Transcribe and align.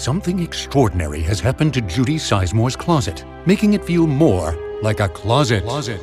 Something 0.00 0.40
extraordinary 0.40 1.20
has 1.20 1.40
happened 1.40 1.74
to 1.74 1.82
Judy 1.82 2.16
Sizemore's 2.16 2.74
closet, 2.74 3.22
making 3.44 3.74
it 3.74 3.84
feel 3.84 4.06
more 4.06 4.56
like 4.80 5.00
a 5.00 5.10
closet. 5.10 5.62
closet. 5.62 6.00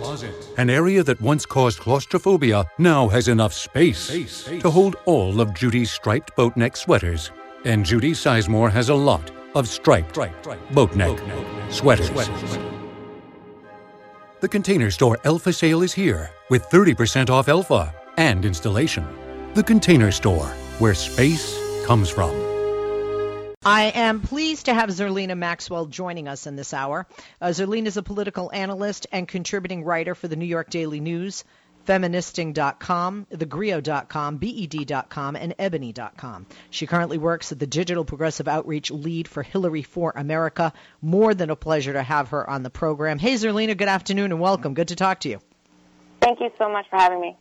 An 0.58 0.70
area 0.70 1.01
that 1.01 1.20
once 1.20 1.47
caused 1.47 1.80
claustrophobia 1.80 2.64
now 2.78 3.08
has 3.08 3.28
enough 3.28 3.54
space, 3.54 3.98
space, 3.98 4.32
space. 4.32 4.62
to 4.62 4.70
hold 4.70 4.98
all 5.06 5.42
of 5.42 5.52
Judy's 5.56 5.90
striped 5.90 6.36
boat 6.36 6.56
neck 6.56 6.78
sweaters. 6.78 7.32
And 7.66 7.83
Judy 7.83 8.12
Sizemore 8.12 8.71
has 8.71 8.89
a 8.89 8.94
lot 8.94 9.32
of 9.55 9.68
striped, 9.68 10.11
striped 10.11 10.43
boat 10.75 10.95
neck, 10.95 11.18
boat 11.18 11.27
neck 11.27 11.71
sweaters. 11.71 12.09
sweaters. 12.09 12.59
The 14.41 14.48
container 14.48 14.91
store 14.91 15.18
Elfa 15.23 15.52
sale 15.52 15.82
is 15.82 15.91
here 15.91 16.29
with 16.52 16.70
30% 16.70 17.32
off 17.32 17.48
Elfa 17.48 17.95
and 18.18 18.45
installation. 18.45 19.07
The 19.55 19.64
container 19.64 20.11
store, 20.11 20.45
where 20.77 20.93
space 20.93 21.57
comes 21.88 22.11
from. 22.11 22.46
I 23.68 23.91
am 23.95 24.21
pleased 24.21 24.68
to 24.68 24.73
have 24.73 24.89
Zerlina 24.91 25.38
Maxwell 25.38 25.88
joining 25.88 26.30
us 26.30 26.48
in 26.48 26.55
this 26.55 26.73
hour. 26.73 27.05
Uh, 27.41 27.48
Zerlina 27.48 27.88
is 27.88 27.98
a 27.98 28.02
political 28.02 28.49
analyst 28.53 29.07
and 29.12 29.27
contributing 29.27 29.84
writer 29.84 30.16
for 30.16 30.30
the 30.30 30.38
New 30.38 30.45
York 30.45 30.70
Daily 30.70 31.02
News, 31.02 31.43
feministing.com, 31.84 33.27
thegrio.com, 33.30 34.38
bet.com, 34.38 35.35
and 35.35 35.53
ebony.com. 35.59 36.45
She 36.70 36.88
currently 36.88 37.17
works 37.17 37.52
at 37.52 37.59
the 37.59 37.67
Digital 37.67 38.05
Progressive 38.05 38.48
Outreach 38.48 38.90
Lead 38.90 39.27
for 39.27 39.43
Hillary 39.43 39.81
for 39.81 40.13
America. 40.15 40.71
More 41.02 41.34
than 41.34 41.49
a 41.49 41.57
pleasure 41.57 41.91
to 41.91 42.04
have 42.04 42.29
her 42.29 42.49
on 42.49 42.63
the 42.63 42.70
program. 42.70 43.20
Hey, 43.20 43.34
Zerlina, 43.34 43.76
good 43.76 43.90
afternoon 43.90 44.31
and 44.31 44.40
welcome. 44.40 44.76
Good 44.76 44.88
to 44.88 44.95
talk 44.95 45.20
to 45.21 45.29
you. 45.29 45.41
Thank 46.21 46.40
you 46.40 46.52
so 46.57 46.70
much 46.70 46.90
for 46.90 46.95
having 46.95 47.20
me. 47.20 47.35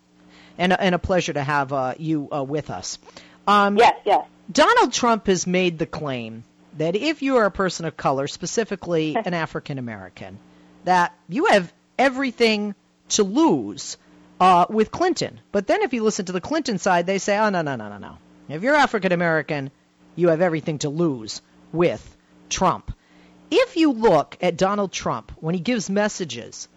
And, 0.58 0.72
and 0.72 0.92
a 0.92 0.98
pleasure 0.98 1.34
to 1.34 1.44
have 1.44 1.72
uh, 1.72 1.94
you 1.98 2.28
uh, 2.32 2.42
with 2.42 2.70
us. 2.70 2.98
Um, 3.46 3.76
yes, 3.76 3.94
yes. 4.04 4.26
Donald 4.50 4.92
Trump 4.92 5.26
has 5.26 5.46
made 5.46 5.78
the 5.78 5.86
claim 5.86 6.44
that 6.78 6.94
if 6.94 7.22
you 7.22 7.36
are 7.36 7.46
a 7.46 7.50
person 7.50 7.86
of 7.86 7.96
color, 7.96 8.26
specifically 8.26 9.16
an 9.24 9.34
African 9.34 9.78
American, 9.78 10.38
that 10.84 11.14
you 11.28 11.46
have 11.46 11.72
everything 11.98 12.74
to 13.08 13.24
lose 13.24 13.96
uh, 14.40 14.66
with 14.68 14.90
Clinton. 14.90 15.40
But 15.52 15.66
then 15.66 15.82
if 15.82 15.92
you 15.92 16.02
listen 16.02 16.26
to 16.26 16.32
the 16.32 16.40
Clinton 16.40 16.78
side, 16.78 17.06
they 17.06 17.18
say, 17.18 17.38
oh, 17.38 17.50
no, 17.50 17.62
no, 17.62 17.76
no, 17.76 17.88
no, 17.88 17.98
no. 17.98 18.18
If 18.48 18.62
you're 18.62 18.74
African 18.74 19.12
American, 19.12 19.70
you 20.14 20.28
have 20.28 20.40
everything 20.40 20.78
to 20.78 20.88
lose 20.88 21.42
with 21.72 22.16
Trump. 22.48 22.92
If 23.50 23.76
you 23.76 23.92
look 23.92 24.36
at 24.40 24.56
Donald 24.56 24.92
Trump 24.92 25.32
when 25.40 25.54
he 25.54 25.60
gives 25.60 25.90
messages 25.90 26.68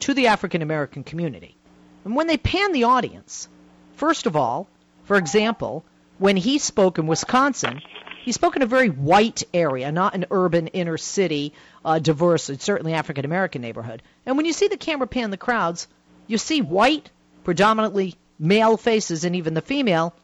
to 0.00 0.14
the 0.14 0.28
African 0.28 0.62
American 0.62 1.04
community, 1.04 1.56
and 2.04 2.16
when 2.16 2.26
they 2.26 2.36
pan 2.36 2.72
the 2.72 2.84
audience, 2.84 3.48
first 3.96 4.26
of 4.26 4.36
all, 4.36 4.68
for 5.04 5.16
example, 5.16 5.84
when 6.22 6.36
he 6.36 6.58
spoke 6.58 6.98
in 6.98 7.08
Wisconsin, 7.08 7.82
he 8.24 8.30
spoke 8.30 8.54
in 8.54 8.62
a 8.62 8.66
very 8.66 8.88
white 8.88 9.42
area, 9.52 9.90
not 9.90 10.14
an 10.14 10.26
urban 10.30 10.68
inner 10.68 10.96
city, 10.96 11.52
uh, 11.84 11.98
diverse, 11.98 12.48
and 12.48 12.62
certainly 12.62 12.94
African 12.94 13.24
American 13.24 13.60
neighborhood. 13.60 14.02
And 14.24 14.36
when 14.36 14.46
you 14.46 14.52
see 14.52 14.68
the 14.68 14.76
camera 14.76 15.08
pan 15.08 15.32
the 15.32 15.36
crowds, 15.36 15.88
you 16.28 16.38
see 16.38 16.62
white, 16.62 17.10
predominantly 17.42 18.14
male 18.38 18.76
faces, 18.76 19.24
and 19.24 19.34
even 19.34 19.54
the 19.54 19.60
female 19.60 20.14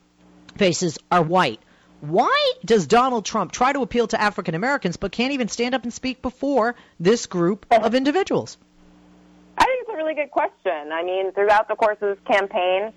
faces 0.57 0.99
are 1.11 1.21
white. 1.21 1.59
Why 2.01 2.53
does 2.65 2.87
Donald 2.87 3.25
Trump 3.25 3.51
try 3.51 3.73
to 3.73 3.83
appeal 3.83 4.07
to 4.07 4.21
African 4.21 4.55
Americans 4.55 4.99
but 4.99 5.11
can't 5.11 5.33
even 5.33 5.49
stand 5.49 5.75
up 5.75 5.83
and 5.83 5.93
speak 5.93 6.23
before 6.23 6.77
this 7.01 7.27
group 7.27 7.67
of 7.73 7.97
individuals? 7.97 8.57
I 9.59 9.65
think 9.65 9.81
it's 9.81 9.91
a 9.91 9.97
really 9.97 10.15
good 10.15 10.31
question. 10.31 10.93
I 10.93 11.03
mean, 11.03 11.33
throughout 11.33 11.67
the 11.67 11.75
course 11.75 11.99
of 12.01 12.17
this 12.17 12.25
campaign, 12.25 12.93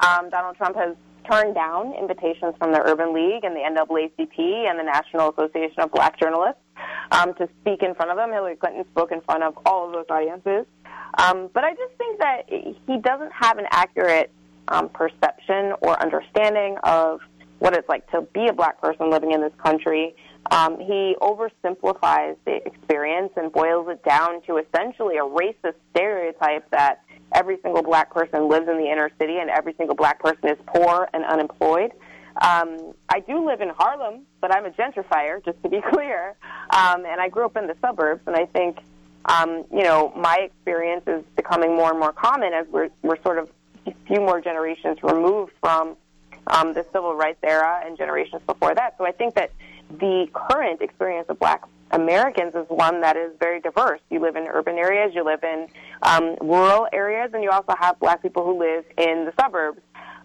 um, 0.00 0.30
Donald 0.30 0.56
Trump 0.56 0.74
has 0.74 0.96
turned 1.24 1.54
down 1.54 1.94
invitations 1.94 2.54
from 2.58 2.72
the 2.72 2.80
Urban 2.80 3.12
League 3.14 3.44
and 3.44 3.54
the 3.54 3.60
NAACP 3.60 4.38
and 4.38 4.78
the 4.78 4.84
National 4.84 5.30
Association 5.30 5.80
of 5.80 5.92
Black 5.92 6.18
Journalists 6.18 6.60
um, 7.12 7.34
to 7.34 7.48
speak 7.60 7.82
in 7.82 7.94
front 7.94 8.10
of 8.10 8.16
them. 8.16 8.32
Hillary 8.32 8.56
Clinton 8.56 8.84
spoke 8.90 9.12
in 9.12 9.20
front 9.22 9.42
of 9.42 9.58
all 9.66 9.86
of 9.86 9.92
those 9.92 10.06
audiences. 10.10 10.66
Um, 11.18 11.50
but 11.52 11.64
I 11.64 11.74
just 11.74 11.94
think 11.98 12.18
that 12.20 12.42
he 12.48 12.98
doesn't 12.98 13.32
have 13.32 13.58
an 13.58 13.66
accurate 13.70 14.30
um, 14.68 14.88
perception 14.88 15.72
or 15.80 16.00
understanding 16.00 16.76
of 16.84 17.20
what 17.58 17.74
it's 17.74 17.88
like 17.88 18.10
to 18.10 18.22
be 18.32 18.46
a 18.46 18.52
black 18.52 18.80
person 18.80 19.10
living 19.10 19.32
in 19.32 19.40
this 19.40 19.52
country. 19.62 20.14
Um, 20.50 20.78
he 20.78 21.14
oversimplifies 21.20 22.36
the 22.46 22.66
experience 22.66 23.32
and 23.36 23.52
boils 23.52 23.88
it 23.90 24.02
down 24.04 24.42
to 24.42 24.56
essentially 24.56 25.18
a 25.18 25.22
racist 25.22 25.74
stereotype 25.94 26.68
that 26.70 27.02
every 27.34 27.58
single 27.62 27.82
black 27.82 28.12
person 28.12 28.48
lives 28.48 28.68
in 28.68 28.78
the 28.78 28.90
inner 28.90 29.10
city 29.18 29.38
and 29.38 29.50
every 29.50 29.74
single 29.74 29.94
black 29.94 30.20
person 30.20 30.48
is 30.48 30.58
poor 30.66 31.08
and 31.12 31.24
unemployed. 31.24 31.92
Um, 32.40 32.94
I 33.08 33.20
do 33.20 33.44
live 33.44 33.60
in 33.60 33.70
Harlem, 33.70 34.22
but 34.40 34.54
I'm 34.54 34.64
a 34.64 34.70
gentrifier, 34.70 35.44
just 35.44 35.62
to 35.62 35.68
be 35.68 35.80
clear. 35.92 36.36
Um, 36.70 37.04
and 37.04 37.20
I 37.20 37.28
grew 37.28 37.44
up 37.44 37.56
in 37.56 37.66
the 37.66 37.76
suburbs, 37.80 38.22
and 38.26 38.36
I 38.36 38.46
think, 38.46 38.78
um, 39.26 39.64
you 39.72 39.82
know, 39.82 40.12
my 40.16 40.36
experience 40.36 41.02
is 41.06 41.24
becoming 41.36 41.74
more 41.76 41.90
and 41.90 41.98
more 41.98 42.12
common 42.12 42.52
as 42.52 42.66
we're, 42.68 42.88
we're 43.02 43.20
sort 43.22 43.38
of 43.38 43.50
a 43.86 43.94
few 44.06 44.20
more 44.20 44.40
generations 44.40 44.98
removed 45.02 45.52
from 45.60 45.96
um, 46.46 46.72
the 46.72 46.84
civil 46.92 47.14
rights 47.14 47.38
era 47.42 47.82
and 47.84 47.96
generations 47.96 48.42
before 48.46 48.74
that. 48.74 48.94
So 48.98 49.06
I 49.06 49.12
think 49.12 49.34
that 49.34 49.52
the 49.90 50.28
current 50.32 50.80
experience 50.80 51.26
of 51.28 51.38
black 51.38 51.62
Americans 51.90 52.54
is 52.54 52.66
one 52.68 53.00
that 53.00 53.16
is 53.16 53.32
very 53.38 53.60
diverse. 53.60 54.00
You 54.10 54.20
live 54.20 54.36
in 54.36 54.46
urban 54.46 54.76
areas, 54.78 55.12
you 55.14 55.24
live 55.24 55.42
in 55.42 55.68
um, 56.02 56.36
rural 56.40 56.86
areas, 56.92 57.30
and 57.34 57.42
you 57.42 57.50
also 57.50 57.74
have 57.78 57.98
black 57.98 58.22
people 58.22 58.44
who 58.44 58.58
live 58.58 58.84
in 58.96 59.24
the 59.24 59.32
suburbs. 59.40 59.80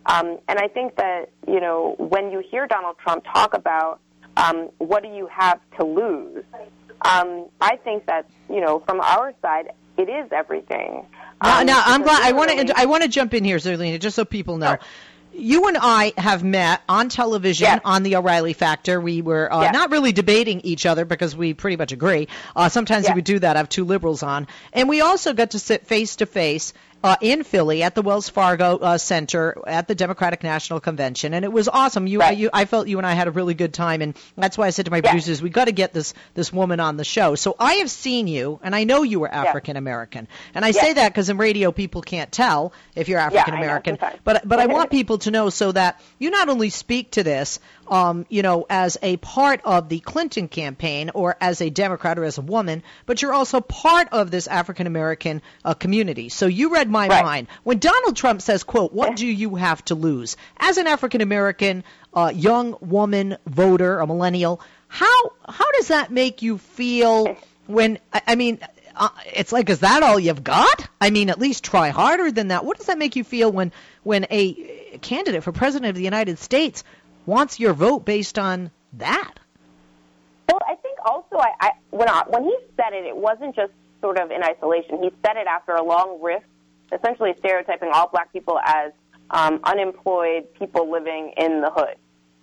Um, 0.06 0.38
and 0.48 0.60
I 0.60 0.68
think 0.68 0.96
that, 0.98 1.30
you 1.48 1.60
know, 1.60 1.96
when 1.98 2.32
you 2.32 2.40
hear 2.40 2.68
Donald 2.68 2.98
Trump 3.00 3.26
talk 3.26 3.56
about 3.56 4.00
um, 4.38 4.70
what 4.78 5.02
do 5.02 5.10
you 5.10 5.28
have 5.28 5.60
to 5.80 5.86
lose, 5.86 6.44
um, 7.02 7.48
I 7.60 7.78
think 7.78 8.06
that, 8.06 8.30
you 8.50 8.62
know, 8.62 8.84
from 8.86 9.02
our 9.02 9.34
side, 9.42 9.72
it 9.98 10.10
is 10.10 10.32
everything. 10.32 11.06
Um, 11.42 11.50
now, 11.50 11.64
now 11.64 11.84
I'm 11.86 12.04
glad. 12.04 12.22
I 12.22 12.34
want 12.34 12.52
to. 12.52 12.78
I 12.78 12.86
want 12.86 13.04
to 13.04 13.10
jump 13.10 13.34
in 13.34 13.44
here, 13.44 13.58
Zerlina, 13.58 14.00
just 14.00 14.16
so 14.16 14.26
people 14.26 14.58
know. 14.58 14.78
Oh 14.80 14.86
you 15.38 15.68
and 15.68 15.78
I 15.80 16.14
have 16.18 16.44
met 16.44 16.82
on 16.88 17.10
television 17.10 17.66
yes. 17.66 17.82
on 17.84 18.04
the 18.04 18.16
O'Reilly 18.16 18.54
Factor. 18.54 19.00
We 19.00 19.22
were 19.22 19.52
uh, 19.52 19.64
yes. 19.64 19.74
not 19.74 19.92
really 19.92 20.12
debating 20.12 20.62
each 20.62 20.86
other 20.86 21.06
because 21.06 21.36
we 21.36 21.54
pretty 21.54 21.78
much 21.78 21.92
agree. 21.92 22.28
Uh, 22.56 22.70
sometimes 22.70 23.04
yes. 23.04 23.12
we 23.12 23.18
would 23.18 23.26
do 23.26 23.40
that. 23.40 23.56
I 23.56 23.60
have 23.60 23.70
two 23.70 23.86
liberals 23.86 24.24
on, 24.24 24.48
and 24.74 24.88
we 24.90 25.02
also 25.02 25.34
got 25.34 25.52
to 25.52 25.60
sit 25.60 25.88
face 25.88 26.18
to 26.18 26.26
face 26.26 26.74
uh, 27.06 27.16
in 27.22 27.44
Philly 27.44 27.84
at 27.84 27.94
the 27.94 28.02
Wells 28.02 28.30
Fargo 28.30 28.80
uh, 28.80 28.98
Center 28.98 29.56
at 29.68 29.88
the 29.88 29.94
Democratic 29.94 30.42
National 30.42 30.80
Convention, 30.80 31.36
and 31.36 31.46
it 31.46 31.54
was 31.54 31.68
awesome. 31.68 32.08
You, 32.08 32.20
right. 32.20 32.36
you, 32.36 32.50
I 32.52 32.66
felt 32.66 32.88
you 32.88 32.98
and 32.98 33.06
I 33.06 33.14
had 33.14 33.28
a 33.28 33.32
really 33.32 33.54
good 33.54 33.76
time, 33.76 34.02
and 34.02 34.18
that's 34.36 34.58
why 34.58 34.66
I 34.66 34.72
said 34.72 34.86
to 34.86 34.92
my 34.92 34.98
yes. 34.98 35.12
producers, 35.12 35.40
"We 35.40 35.52
got 35.52 35.66
to 35.66 35.72
get 35.72 35.94
this 35.94 36.16
this 36.34 36.52
woman 36.52 36.80
on 36.80 36.98
the 36.98 37.04
show." 37.04 37.36
So 37.36 37.56
I 37.60 37.76
have 37.76 37.92
seen 37.92 38.28
you, 38.28 38.60
and 38.64 38.76
I 38.76 38.86
know 38.86 39.04
you 39.04 39.20
were 39.20 39.32
African 39.32 39.78
American, 39.78 40.28
and 40.56 40.66
I 40.66 40.70
yes. 40.70 40.82
say 40.82 40.94
that 40.94 41.10
because 41.10 41.30
in 41.30 41.38
radio 41.38 41.72
people 41.72 42.02
can't 42.02 42.32
tell 42.32 42.74
if 42.96 43.08
you're 43.08 43.20
African 43.20 43.54
American, 43.54 44.00
yeah, 44.02 44.16
but 44.24 44.48
but 44.48 44.60
I 44.60 44.66
want 44.66 44.90
people 44.90 45.20
to 45.20 45.32
know 45.32 45.52
so 45.52 45.72
that 45.74 46.02
you 46.18 46.32
not 46.32 46.50
only 46.50 46.72
speak 46.72 47.12
to 47.12 47.24
this, 47.24 47.60
um, 47.88 48.26
you 48.30 48.42
know, 48.42 48.66
as 48.70 48.98
a 49.02 49.18
part 49.18 49.62
of 49.64 49.90
the 49.90 50.00
Clinton 50.00 50.48
campaign 50.48 51.12
or 51.14 51.36
as 51.40 51.62
a 51.62 51.70
Democrat 51.70 52.18
or 52.18 52.24
as 52.24 52.38
a 52.38 52.42
woman, 52.42 52.84
but 53.06 53.22
you're 53.22 53.34
also 53.34 53.62
part 53.62 54.10
of 54.12 54.32
this 54.32 54.48
African 54.48 54.88
American 54.88 55.42
uh, 55.64 55.74
community. 55.74 56.30
So 56.30 56.48
you 56.48 56.74
read 56.74 56.90
my 56.90 57.08
right. 57.08 57.24
mind. 57.24 57.48
When 57.64 57.80
Donald 57.80 58.16
Trump 58.16 58.42
says, 58.42 58.64
quote, 58.64 58.94
what 58.94 59.16
do 59.16 59.28
you 59.28 59.56
have 59.56 59.84
to 59.86 59.96
lose? 59.96 60.38
As 60.58 60.78
an 60.78 60.88
African 60.88 61.22
American 61.22 61.84
uh, 62.14 62.32
young 62.34 62.78
woman 62.82 63.38
voter, 63.46 64.00
a 64.00 64.08
millennial, 64.08 64.62
how 64.88 65.32
how 65.48 65.72
does 65.74 65.90
that 65.90 66.12
make 66.12 66.42
you 66.42 66.58
feel 66.58 67.38
when 67.68 68.00
I, 68.14 68.22
I 68.28 68.36
mean 68.36 68.60
uh, 68.96 69.10
it's 69.34 69.52
like 69.52 69.70
is 69.70 69.80
that 69.80 70.04
all 70.04 70.20
you've 70.20 70.44
got? 70.44 70.88
I 71.02 71.10
mean, 71.10 71.30
at 71.30 71.40
least 71.40 71.64
try 71.64 71.90
harder 71.90 72.32
than 72.32 72.50
that. 72.50 72.66
What 72.66 72.78
does 72.78 72.88
that 72.88 72.98
make 72.98 73.16
you 73.16 73.24
feel 73.24 73.52
when 73.52 73.72
when 74.04 74.26
a 74.32 74.98
candidate 75.02 75.44
for 75.44 75.52
president 75.52 75.90
of 75.90 75.96
the 75.96 76.04
United 76.04 76.40
States 76.40 76.84
wants 77.26 77.60
your 77.60 77.74
vote 77.74 78.06
based 78.06 78.38
on 78.38 78.72
that. 78.94 79.34
Well, 80.50 80.60
I 80.68 80.76
think 80.76 80.98
also 81.06 81.38
I, 81.38 81.52
I 81.60 81.72
when 81.92 82.10
I, 82.10 82.24
when 82.28 82.44
he 82.44 82.56
said 82.78 82.94
it, 82.94 83.06
it 83.06 83.16
wasn't 83.16 83.56
just 83.56 83.72
sort 84.02 84.20
of 84.20 84.32
in 84.32 84.44
isolation. 84.44 85.02
He 85.02 85.10
said 85.26 85.38
it 85.38 85.48
after 85.48 85.74
a 85.74 85.84
long 85.84 86.20
rift, 86.22 86.46
essentially 86.92 87.34
stereotyping 87.40 87.90
all 87.94 88.08
black 88.08 88.32
people 88.32 88.60
as 88.64 88.92
um, 89.32 89.60
unemployed 89.64 90.54
people 90.54 90.92
living 90.92 91.34
in 91.38 91.62
the 91.62 91.72
hood. 91.72 91.96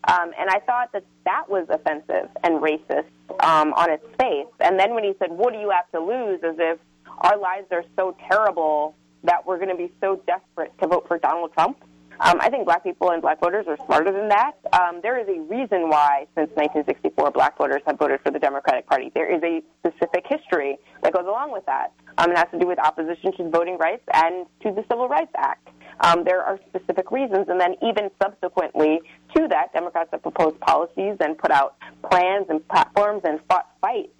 Um, 0.09 0.33
and 0.37 0.51
I 0.51 0.59
thought 0.59 0.91
that 0.93 1.05
that 1.25 1.49
was 1.49 1.67
offensive 1.71 2.29
and 2.43 2.61
racist 2.61 3.07
um, 3.41 3.73
on 3.75 3.91
its 3.91 4.05
face. 4.19 4.49
And 4.59 4.79
then 4.79 4.95
when 4.95 5.05
he 5.05 5.13
said, 5.19 5.31
"What 5.31 5.53
do 5.53 5.61
you 5.61 5.71
have 5.71 5.89
to 5.93 6.01
lose?" 6.01 6.41
as 6.43 6.57
if 6.59 6.79
our 7.19 7.39
lives 7.39 7.67
are 7.71 7.85
so 7.95 8.17
terrible 8.29 8.97
that 9.23 9.47
we're 9.47 9.59
going 9.59 9.69
to 9.69 9.77
be 9.77 9.93
so 10.01 10.21
desperate 10.27 10.73
to 10.81 10.89
vote 10.89 11.07
for 11.07 11.19
Donald 11.19 11.53
Trump 11.53 11.79
Um, 12.23 12.39
I 12.41 12.51
think 12.51 12.67
black 12.67 12.85
people 12.85 13.11
and 13.11 13.21
black 13.21 13.41
voters 13.41 13.67
are 13.67 13.77
smarter 13.85 14.13
than 14.13 14.29
that. 14.29 14.53
Um, 14.73 15.01
there 15.03 15.19
is 15.19 15.27
a 15.27 15.41
reason 15.41 15.91
why, 15.91 16.27
since 16.37 16.51
1964, 16.55 17.33
black 17.33 17.59
voters 17.59 17.83
have 17.85 17.99
voted 17.99 18.21
for 18.23 18.31
the 18.31 18.39
Democratic 18.39 18.87
Party. 18.87 19.11
There 19.13 19.27
is 19.27 19.43
a 19.43 19.61
specific 19.81 20.25
history 20.29 20.79
that 21.03 21.13
goes 21.13 21.27
along 21.27 21.51
with 21.51 21.67
that. 21.67 21.93
Um, 22.19 22.31
it 22.31 22.39
has 22.39 22.47
to 22.53 22.61
do 22.61 22.67
with 22.69 22.79
opposition 22.79 23.37
to 23.39 23.51
voting 23.51 23.77
rights 23.77 24.05
and 24.15 24.47
to 24.63 24.71
the 24.71 24.85
Civil 24.89 25.09
Rights 25.09 25.33
Act. 25.37 25.69
Um, 25.99 26.23
there 26.23 26.43
are 26.43 26.61
specific 26.69 27.11
reasons, 27.11 27.49
and 27.49 27.61
then 27.61 27.75
even 27.83 28.09
subsequently 28.23 29.01
to 29.35 29.49
that, 29.49 29.73
Democrats 29.73 30.11
have 30.13 30.23
proposed 30.23 30.61
policies 30.61 31.17
and 31.19 31.37
put 31.37 31.51
out 31.51 31.75
plans 32.09 32.47
and 32.51 32.67
platforms 32.69 33.23
and 33.25 33.41
fought 33.49 33.67
fights 33.81 34.15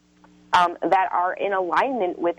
um, 0.53 0.77
that 0.83 1.09
are 1.13 1.35
in 1.35 1.53
alignment 1.53 2.19
with 2.19 2.37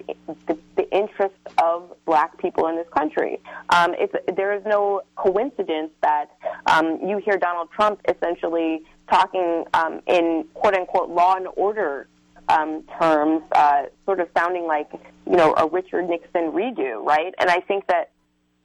the, 0.48 0.58
the, 0.76 0.90
interests 0.92 1.40
of 1.62 1.96
black 2.06 2.38
people 2.38 2.68
in 2.68 2.76
this 2.76 2.88
country. 2.96 3.40
Um, 3.70 3.96
there 4.36 4.54
is 4.54 4.64
no 4.66 5.02
coincidence 5.16 5.92
that 6.02 6.26
um, 6.68 7.00
you 7.04 7.18
hear 7.18 7.38
Donald 7.38 7.70
Trump 7.72 8.00
essentially 8.08 8.84
talking 9.10 9.66
um, 9.74 10.02
in 10.06 10.46
quote 10.54 10.76
unquote 10.76 11.10
law 11.10 11.36
and 11.36 11.48
order 11.56 12.08
um, 12.50 12.84
terms, 13.00 13.42
uh, 13.54 13.84
sort 14.06 14.20
of 14.20 14.28
sounding 14.38 14.66
like 14.66 14.90
you 15.26 15.36
know 15.36 15.54
a 15.58 15.68
Richard 15.68 16.10
Nixon 16.10 16.52
redo, 16.52 17.04
right? 17.04 17.34
And 17.40 17.50
I 17.50 17.60
think 17.62 17.88
that 17.88 18.12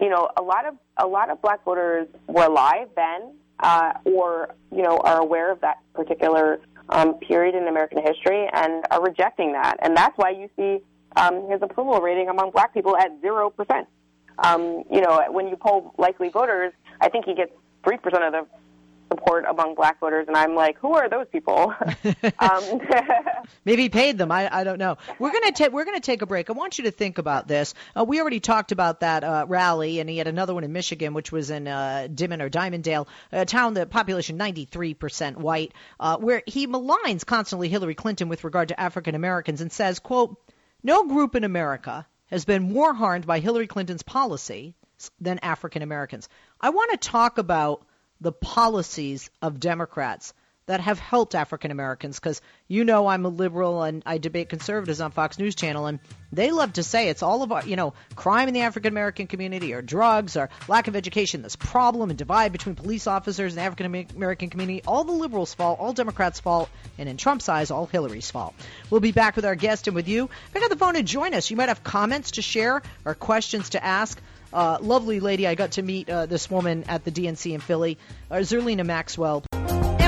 you 0.00 0.09
know 0.09 0.29
a 0.37 0.43
lot 0.43 0.67
of 0.67 0.75
a 0.97 1.06
lot 1.06 1.31
of 1.31 1.41
black 1.41 1.65
voters 1.65 2.09
were 2.27 2.45
alive 2.45 2.89
then, 2.97 3.35
uh, 3.61 3.93
or 4.05 4.55
you 4.71 4.83
know 4.83 4.99
are 4.99 5.21
aware 5.21 5.50
of 5.50 5.61
that 5.61 5.79
particular 5.95 6.61
um, 6.90 7.14
period 7.14 7.55
in 7.55 7.69
American 7.69 8.02
history 8.02 8.49
and 8.52 8.85
are 8.90 9.02
rejecting 9.02 9.52
that. 9.52 9.79
And 9.82 9.96
that's 9.96 10.17
why 10.17 10.31
you 10.31 10.49
see 10.56 10.79
um, 11.17 11.49
his 11.50 11.61
approval 11.62 12.00
rating 12.00 12.29
among 12.29 12.50
black 12.50 12.73
people 12.75 12.96
at 12.96 13.20
0%. 13.23 13.87
Um, 14.44 14.85
you 14.90 15.00
know, 15.00 15.25
when 15.31 15.49
you 15.49 15.56
poll 15.56 15.94
likely 15.99 16.29
voters, 16.29 16.73
I 17.00 17.08
think 17.08 17.25
he 17.25 17.35
gets 17.35 17.52
3% 17.85 17.96
of 18.26 18.32
the 18.32 18.46
support 19.08 19.44
among 19.49 19.75
black 19.75 20.00
voters, 20.00 20.26
and 20.28 20.37
I'm 20.37 20.55
like, 20.55 20.78
who 20.78 20.94
are 20.94 21.08
those 21.08 21.26
people? 21.31 21.75
um, 22.38 22.81
Maybe 23.64 23.88
paid 23.88 24.19
them. 24.19 24.31
I, 24.31 24.49
I 24.52 24.64
don't 24.64 24.78
know. 24.78 24.96
We're 25.19 25.32
gonna 25.32 25.52
take 25.52 25.72
we're 25.72 25.84
gonna 25.84 26.00
take 26.00 26.22
a 26.22 26.26
break. 26.26 26.50
I 26.50 26.52
want 26.52 26.78
you 26.78 26.84
to 26.84 26.90
think 26.90 27.19
about 27.19 27.49
this. 27.49 27.75
Uh, 27.96 28.05
we 28.05 28.20
already 28.20 28.40
talked 28.40 28.72
about 28.72 29.00
that 29.00 29.25
uh, 29.25 29.46
rally, 29.49 30.00
and 30.00 30.08
he 30.08 30.19
had 30.19 30.28
another 30.28 30.55
one 30.55 30.64
in 30.64 30.72
Michigan, 30.72 31.14
which 31.14 31.32
was 31.32 31.50
in 31.50 31.66
uh, 31.66 32.08
Dimon 32.10 32.43
or 32.43 32.50
Dimondale, 32.50 33.06
a 33.32 33.44
town 33.44 33.75
that 33.75 33.90
population 33.90 34.38
93% 34.38 35.37
white, 35.37 35.72
uh, 35.99 36.16
where 36.19 36.43
he 36.46 36.66
maligns 36.66 37.25
constantly 37.25 37.69
Hillary 37.69 37.94
Clinton 37.94 38.28
with 38.28 38.44
regard 38.44 38.69
to 38.69 38.81
African 38.81 39.14
Americans 39.14 39.61
and 39.61 39.72
says, 39.72 39.99
"quote 39.99 40.37
No 40.82 41.06
group 41.06 41.34
in 41.34 41.44
America 41.44 42.06
has 42.26 42.44
been 42.44 42.72
more 42.72 42.94
harmed 42.94 43.26
by 43.26 43.40
Hillary 43.40 43.66
Clinton's 43.66 44.02
policy." 44.02 44.75
than 45.20 45.38
African 45.40 45.82
Americans. 45.82 46.28
I 46.61 46.70
want 46.70 46.90
to 46.90 46.96
talk 46.96 47.38
about 47.38 47.87
the 48.20 48.32
policies 48.32 49.31
of 49.41 49.61
Democrats 49.61 50.35
that 50.69 50.81
have 50.81 50.99
helped 50.99 51.35
African 51.35 51.70
Americans 51.70 52.20
because 52.20 52.43
you 52.69 52.85
know 52.85 53.06
I'm 53.06 53.25
a 53.25 53.31
liberal 53.31 53.82
and 53.82 54.03
I 54.05 54.19
debate 54.19 54.50
conservatives 54.50 55.00
on 55.00 55.12
Fox 55.12 55.38
News 55.38 55.55
Channel 55.55 55.87
and 55.87 55.99
they 56.31 56.50
love 56.50 56.75
to 56.75 56.82
say 56.82 57.09
it's 57.09 57.23
all 57.23 57.43
about 57.43 57.67
you 57.67 57.75
know 57.75 57.94
crime 58.15 58.49
in 58.49 58.55
the 58.55 58.61
African 58.61 58.93
American 58.93 59.26
community 59.26 59.73
or 59.73 59.81
drugs 59.81 60.37
or 60.37 60.50
lack 60.69 60.87
of 60.87 60.94
education 60.94 61.41
this 61.41 61.56
problem 61.56 62.11
and 62.11 62.19
divide 62.19 62.53
between 62.53 62.75
police 62.75 63.06
officers 63.06 63.55
and 63.55 63.61
African 63.65 64.06
American 64.15 64.50
community 64.50 64.82
all 64.87 65.05
the 65.05 65.12
liberals' 65.12 65.55
fault 65.55 65.81
all 65.81 65.94
Democrats' 65.94 66.38
fault 66.38 66.69
and 66.99 67.09
in 67.09 67.17
Trump's 67.17 67.49
eyes 67.49 67.71
all 67.71 67.87
Hillary's 67.87 68.31
fault. 68.31 68.55
We'll 68.91 69.00
be 69.00 69.12
back 69.12 69.37
with 69.37 69.47
our 69.47 69.55
guest 69.56 69.87
and 69.87 69.97
with 69.97 70.06
you. 70.06 70.29
Pick 70.53 70.62
up 70.62 70.69
the 70.69 70.76
phone 70.76 70.97
and 70.97 71.09
join 71.09 71.32
us. 71.32 71.50
You 71.50 71.56
might 71.56 71.71
have 71.71 71.82
comments 71.82 72.32
to 72.32 72.43
share 72.43 72.82
or 73.06 73.14
questions 73.14 73.71
to 73.71 73.82
ask 73.82 74.21
uh, 74.53 74.79
lovely 74.81 75.21
lady. 75.21 75.47
I 75.47 75.55
got 75.55 75.73
to 75.73 75.83
meet 75.83 76.09
uh, 76.09 76.27
this 76.27 76.50
woman 76.50 76.85
at 76.89 77.05
the 77.05 77.11
DNC 77.11 77.53
in 77.55 77.61
Philly, 77.61 77.99
uh, 78.31 78.37
Zerlina 78.37 78.85
Maxwell. 78.85 79.45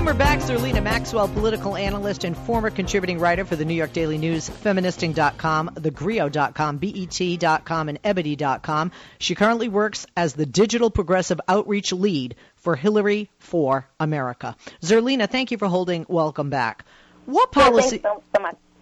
And 0.01 0.07
we're 0.07 0.15
back. 0.15 0.39
Zerlina 0.39 0.83
Maxwell, 0.83 1.29
political 1.29 1.77
analyst 1.77 2.25
and 2.25 2.35
former 2.35 2.71
contributing 2.71 3.19
writer 3.19 3.45
for 3.45 3.55
the 3.55 3.67
New 3.67 3.75
York 3.75 3.93
Daily 3.93 4.17
News, 4.17 4.49
feministing.com, 4.49 5.71
thegrio.com, 5.75 6.79
bet.com, 6.79 7.89
and 7.91 7.99
ebony.com. 8.03 8.93
She 9.19 9.35
currently 9.35 9.69
works 9.69 10.07
as 10.17 10.33
the 10.33 10.47
digital 10.47 10.91
progressive 10.91 11.41
outreach 11.47 11.93
lead 11.93 12.37
for 12.57 12.77
Hillary 12.77 13.29
for 13.39 13.87
America. 13.99 14.57
Zerlina, 14.81 15.29
thank 15.29 15.51
you 15.51 15.59
for 15.59 15.69
holding. 15.69 16.07
Welcome 16.09 16.49
back. 16.49 16.87
What 17.27 17.53
policy? 17.53 18.01
so. 18.03 18.23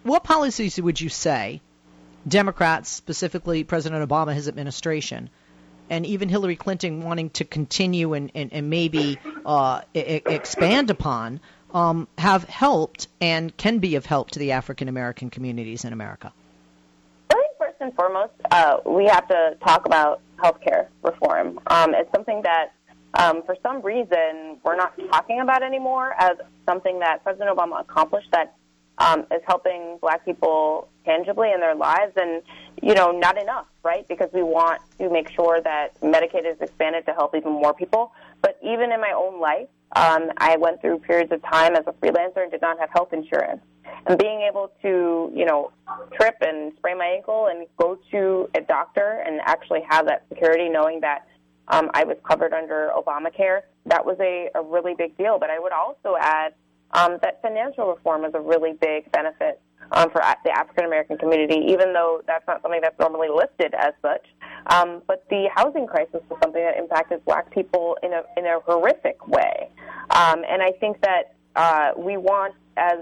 What 0.03 0.23
policies 0.23 0.81
would 0.81 1.01
you 1.01 1.09
say 1.09 1.61
Democrats, 2.27 2.89
specifically 2.89 3.63
President 3.63 4.07
Obama, 4.07 4.33
his 4.33 4.47
administration, 4.47 5.29
and 5.89 6.05
even 6.05 6.29
Hillary 6.29 6.55
Clinton 6.55 7.01
wanting 7.01 7.29
to 7.31 7.45
continue 7.45 8.13
and, 8.13 8.31
and, 8.35 8.53
and 8.53 8.69
maybe 8.69 9.19
uh, 9.45 9.81
I- 9.95 10.21
expand 10.25 10.89
upon 10.89 11.39
um, 11.73 12.07
have 12.17 12.43
helped 12.43 13.07
and 13.21 13.55
can 13.55 13.79
be 13.79 13.95
of 13.95 14.05
help 14.05 14.31
to 14.31 14.39
the 14.39 14.53
African 14.53 14.87
American 14.87 15.29
communities 15.29 15.85
in 15.85 15.93
America? 15.93 16.31
I 17.29 17.33
think 17.33 17.57
first 17.57 17.75
and 17.79 17.93
foremost, 17.95 18.33
uh, 18.51 18.77
we 18.85 19.05
have 19.05 19.27
to 19.27 19.57
talk 19.63 19.85
about 19.85 20.21
healthcare 20.37 20.87
reform. 21.03 21.59
Um, 21.67 21.93
it's 21.93 22.11
something 22.13 22.41
that, 22.43 22.73
um, 23.13 23.43
for 23.43 23.55
some 23.61 23.81
reason, 23.81 24.57
we're 24.63 24.75
not 24.75 24.93
talking 25.11 25.41
about 25.41 25.63
anymore 25.63 26.13
as 26.17 26.37
something 26.67 26.99
that 26.99 27.23
President 27.23 27.55
Obama 27.55 27.81
accomplished 27.81 28.31
that 28.31 28.55
um, 28.97 29.21
is 29.31 29.41
helping 29.47 29.97
black 30.01 30.25
people 30.25 30.87
tangibly 31.05 31.51
in 31.51 31.59
their 31.59 31.75
lives 31.75 32.13
and 32.17 32.41
you 32.81 32.93
know 32.93 33.11
not 33.11 33.41
enough 33.41 33.67
right? 33.83 34.07
Because 34.07 34.29
we 34.33 34.43
want 34.43 34.81
to 34.99 35.09
make 35.09 35.29
sure 35.31 35.61
that 35.61 35.99
medicaid 36.01 36.45
is 36.45 36.59
expanded 36.61 37.05
to 37.05 37.13
help 37.13 37.35
even 37.35 37.53
more 37.53 37.73
people. 37.73 38.11
But 38.41 38.57
even 38.61 38.91
in 38.91 38.99
my 38.99 39.13
own 39.15 39.39
life 39.39 39.67
um, 39.95 40.29
i 40.37 40.55
went 40.57 40.79
through 40.81 40.99
periods 40.99 41.31
of 41.31 41.41
time 41.41 41.75
as 41.75 41.83
a 41.87 41.93
freelancer 41.93 42.43
and 42.43 42.51
did 42.51 42.61
not 42.61 42.79
have 42.79 42.89
health 42.91 43.11
insurance. 43.11 43.61
And 44.05 44.19
being 44.19 44.41
able 44.41 44.71
to 44.81 45.31
you 45.35 45.45
know 45.45 45.71
trip 46.13 46.35
and 46.41 46.73
sprain 46.77 46.97
my 46.97 47.07
ankle 47.07 47.47
and 47.47 47.65
go 47.77 47.97
to 48.11 48.49
a 48.55 48.61
doctor 48.61 49.23
and 49.25 49.41
actually 49.45 49.81
have 49.89 50.05
that 50.05 50.25
security 50.29 50.69
knowing 50.69 50.99
that 51.01 51.27
um, 51.69 51.89
i 51.93 52.03
was 52.03 52.17
covered 52.23 52.53
under 52.53 52.91
obamacare 52.95 53.61
that 53.85 54.05
was 54.05 54.17
a, 54.19 54.49
a 54.53 54.61
really 54.61 54.93
big 54.93 55.17
deal. 55.17 55.39
But 55.39 55.49
i 55.49 55.59
would 55.59 55.73
also 55.73 56.15
add 56.19 56.53
um, 56.91 57.17
that 57.21 57.41
financial 57.41 57.87
reform 57.87 58.25
is 58.25 58.33
a 58.35 58.39
really 58.39 58.73
big 58.73 59.11
benefit 59.11 59.59
um, 59.91 60.09
for 60.11 60.21
the 60.43 60.51
African 60.51 60.85
American 60.85 61.17
community, 61.17 61.65
even 61.67 61.93
though 61.93 62.21
that's 62.27 62.45
not 62.47 62.61
something 62.61 62.81
that's 62.81 62.97
normally 62.99 63.29
listed 63.29 63.73
as 63.73 63.93
such. 64.01 64.25
Um, 64.67 65.01
but 65.07 65.25
the 65.29 65.49
housing 65.55 65.87
crisis 65.87 66.21
was 66.29 66.37
something 66.41 66.61
that 66.61 66.77
impacted 66.77 67.23
black 67.25 67.49
people 67.51 67.97
in 68.03 68.13
a, 68.13 68.23
in 68.37 68.45
a 68.45 68.59
horrific 68.59 69.27
way. 69.27 69.69
Um, 70.11 70.43
and 70.49 70.61
I 70.61 70.71
think 70.79 71.01
that 71.01 71.35
uh, 71.55 71.91
we 71.97 72.17
want, 72.17 72.53
as 72.77 72.99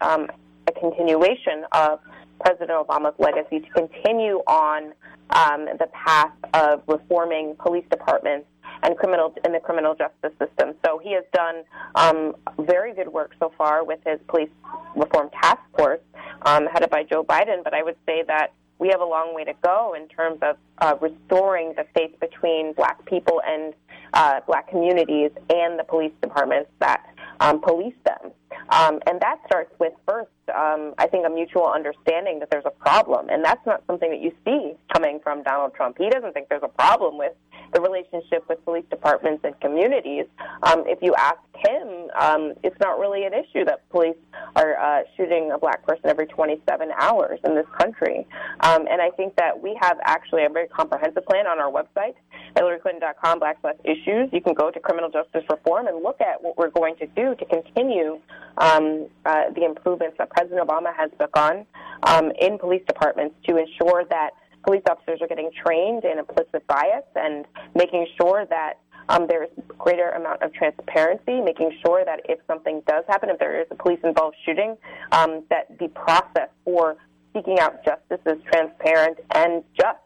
um, 0.00 0.28
a 0.68 0.72
continuation 0.72 1.64
of 1.72 2.00
President 2.40 2.70
Obama's 2.70 3.14
legacy, 3.18 3.60
to 3.60 3.70
continue 3.70 4.42
on 4.46 4.92
um, 5.30 5.66
the 5.78 5.88
path 5.92 6.32
of 6.54 6.82
reforming 6.86 7.56
police 7.58 7.84
departments 7.90 8.46
and 8.82 8.96
criminal 8.96 9.34
in 9.44 9.52
the 9.52 9.60
criminal 9.60 9.94
justice 9.94 10.32
system. 10.38 10.74
So 10.84 10.98
he 10.98 11.12
has 11.12 11.24
done 11.32 11.64
um, 11.94 12.36
very 12.58 12.94
good 12.94 13.08
work 13.08 13.32
so 13.38 13.52
far 13.56 13.84
with 13.84 14.00
his 14.04 14.18
police 14.28 14.50
reform 14.94 15.30
task 15.30 15.60
force, 15.76 16.00
um, 16.42 16.66
headed 16.66 16.90
by 16.90 17.02
Joe 17.02 17.24
Biden. 17.24 17.64
But 17.64 17.74
I 17.74 17.82
would 17.82 17.96
say 18.06 18.22
that 18.26 18.52
we 18.78 18.88
have 18.88 19.00
a 19.00 19.06
long 19.06 19.34
way 19.34 19.44
to 19.44 19.54
go 19.62 19.94
in 19.96 20.06
terms 20.08 20.38
of 20.42 20.56
uh, 20.78 20.96
restoring 21.00 21.74
the 21.76 21.86
faith 21.94 22.18
between 22.20 22.74
black 22.74 23.04
people 23.06 23.40
and 23.46 23.74
uh, 24.12 24.40
black 24.46 24.68
communities 24.68 25.30
and 25.50 25.78
the 25.78 25.84
police 25.84 26.12
departments 26.20 26.70
that 26.80 27.06
um, 27.40 27.60
police 27.60 27.94
them. 28.04 28.32
Um, 28.70 29.00
and 29.06 29.20
that 29.20 29.38
starts 29.46 29.72
with 29.78 29.92
first, 30.06 30.30
um, 30.54 30.94
I 30.98 31.06
think, 31.06 31.26
a 31.26 31.30
mutual 31.30 31.66
understanding 31.66 32.38
that 32.40 32.50
there's 32.50 32.64
a 32.66 32.70
problem. 32.70 33.28
And 33.28 33.44
that's 33.44 33.64
not 33.66 33.82
something 33.86 34.10
that 34.10 34.20
you 34.20 34.32
see 34.44 34.74
coming 34.92 35.20
from 35.22 35.42
Donald 35.42 35.74
Trump. 35.74 35.96
He 35.98 36.08
doesn't 36.08 36.32
think 36.32 36.48
there's 36.48 36.62
a 36.62 36.68
problem 36.68 37.18
with 37.18 37.32
the 37.72 37.80
relationship 37.80 38.48
with 38.48 38.64
police 38.64 38.84
departments 38.90 39.44
and 39.44 39.58
communities. 39.60 40.26
Um, 40.62 40.84
if 40.86 40.98
you 41.02 41.14
ask 41.16 41.38
him, 41.56 42.08
um, 42.18 42.54
it's 42.62 42.78
not 42.80 42.98
really 42.98 43.24
an 43.24 43.32
issue 43.32 43.64
that 43.64 43.88
police 43.90 44.16
are 44.54 44.78
uh, 44.78 45.02
shooting 45.16 45.50
a 45.52 45.58
black 45.58 45.84
person 45.86 46.06
every 46.06 46.26
27 46.26 46.90
hours 46.98 47.38
in 47.44 47.54
this 47.54 47.66
country. 47.78 48.26
Um, 48.60 48.86
and 48.90 49.00
I 49.00 49.10
think 49.10 49.36
that 49.36 49.60
we 49.60 49.78
have 49.80 49.98
actually 50.04 50.44
a 50.44 50.48
very 50.48 50.68
comprehensive 50.68 51.24
plan 51.26 51.46
on 51.46 51.58
our 51.58 51.70
website, 51.70 52.14
hillaryclinton.com 52.56 53.40
backslash 53.40 53.78
issues. 53.84 54.30
You 54.32 54.40
can 54.40 54.54
go 54.54 54.70
to 54.70 54.80
criminal 54.80 55.10
justice 55.10 55.44
reform 55.48 55.86
and 55.86 56.02
look 56.02 56.20
at 56.20 56.42
what 56.42 56.56
we're 56.56 56.70
going 56.70 56.96
to 56.96 57.06
do 57.06 57.34
to 57.34 57.44
continue 57.46 58.20
um, 58.58 59.08
uh, 59.24 59.50
the 59.54 59.64
improvements 59.64 60.16
that 60.18 60.30
President 60.30 60.66
Obama 60.66 60.94
has 60.94 61.10
begun 61.18 61.66
um, 62.04 62.32
in 62.40 62.58
police 62.58 62.82
departments 62.86 63.34
to 63.48 63.56
ensure 63.56 64.04
that 64.10 64.30
police 64.66 64.82
officers 64.90 65.22
are 65.22 65.28
getting 65.28 65.50
trained 65.64 66.04
in 66.04 66.18
implicit 66.18 66.66
bias 66.66 67.04
and 67.14 67.46
making 67.74 68.06
sure 68.20 68.44
that 68.50 68.74
um, 69.08 69.26
there's 69.28 69.48
greater 69.78 70.10
amount 70.10 70.42
of 70.42 70.52
transparency, 70.52 71.40
making 71.40 71.70
sure 71.84 72.04
that 72.04 72.20
if 72.28 72.40
something 72.48 72.82
does 72.88 73.04
happen, 73.08 73.30
if 73.30 73.38
there 73.38 73.60
is 73.60 73.68
a 73.70 73.76
police-involved 73.76 74.36
shooting, 74.44 74.76
um, 75.12 75.44
that 75.48 75.78
the 75.78 75.88
process 75.88 76.48
for 76.64 76.96
seeking 77.32 77.60
out 77.60 77.84
justice 77.84 78.20
is 78.26 78.42
transparent 78.52 79.18
and 79.34 79.62
just. 79.76 79.98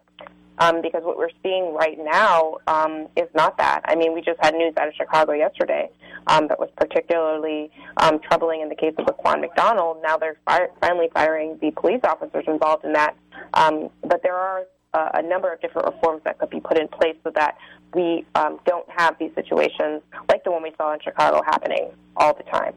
Um, 0.58 0.82
because 0.82 1.02
what 1.04 1.16
we're 1.16 1.30
seeing 1.42 1.72
right 1.72 1.96
now 1.98 2.58
um, 2.66 3.08
is 3.16 3.28
not 3.34 3.56
that. 3.56 3.80
I 3.84 3.94
mean, 3.94 4.12
we 4.12 4.20
just 4.20 4.38
had 4.42 4.54
news 4.54 4.74
out 4.76 4.88
of 4.88 4.94
Chicago 4.94 5.32
yesterday 5.32 5.88
um, 6.26 6.48
that 6.48 6.58
was 6.58 6.68
particularly 6.76 7.70
um, 7.96 8.18
troubling 8.20 8.60
in 8.60 8.68
the 8.68 8.74
case 8.74 8.94
of 8.98 9.06
Laquan 9.06 9.40
McDonald. 9.40 9.98
Now 10.02 10.18
they're 10.18 10.36
fire- 10.44 10.70
finally 10.80 11.08
firing 11.14 11.58
the 11.62 11.70
police 11.70 12.00
officers 12.04 12.44
involved 12.46 12.84
in 12.84 12.92
that. 12.92 13.16
Um, 13.54 13.88
but 14.02 14.22
there 14.22 14.34
are 14.34 14.64
uh, 14.92 15.10
a 15.14 15.22
number 15.22 15.52
of 15.52 15.60
different 15.60 15.86
reforms 15.86 16.22
that 16.24 16.38
could 16.38 16.50
be 16.50 16.60
put 16.60 16.78
in 16.78 16.88
place 16.88 17.16
so 17.24 17.30
that 17.34 17.56
we 17.94 18.24
um, 18.34 18.60
don't 18.66 18.88
have 18.90 19.16
these 19.18 19.30
situations 19.34 20.02
like 20.28 20.44
the 20.44 20.50
one 20.50 20.62
we 20.62 20.72
saw 20.76 20.92
in 20.92 21.00
Chicago 21.00 21.42
happening 21.44 21.90
all 22.16 22.34
the 22.34 22.42
time. 22.44 22.74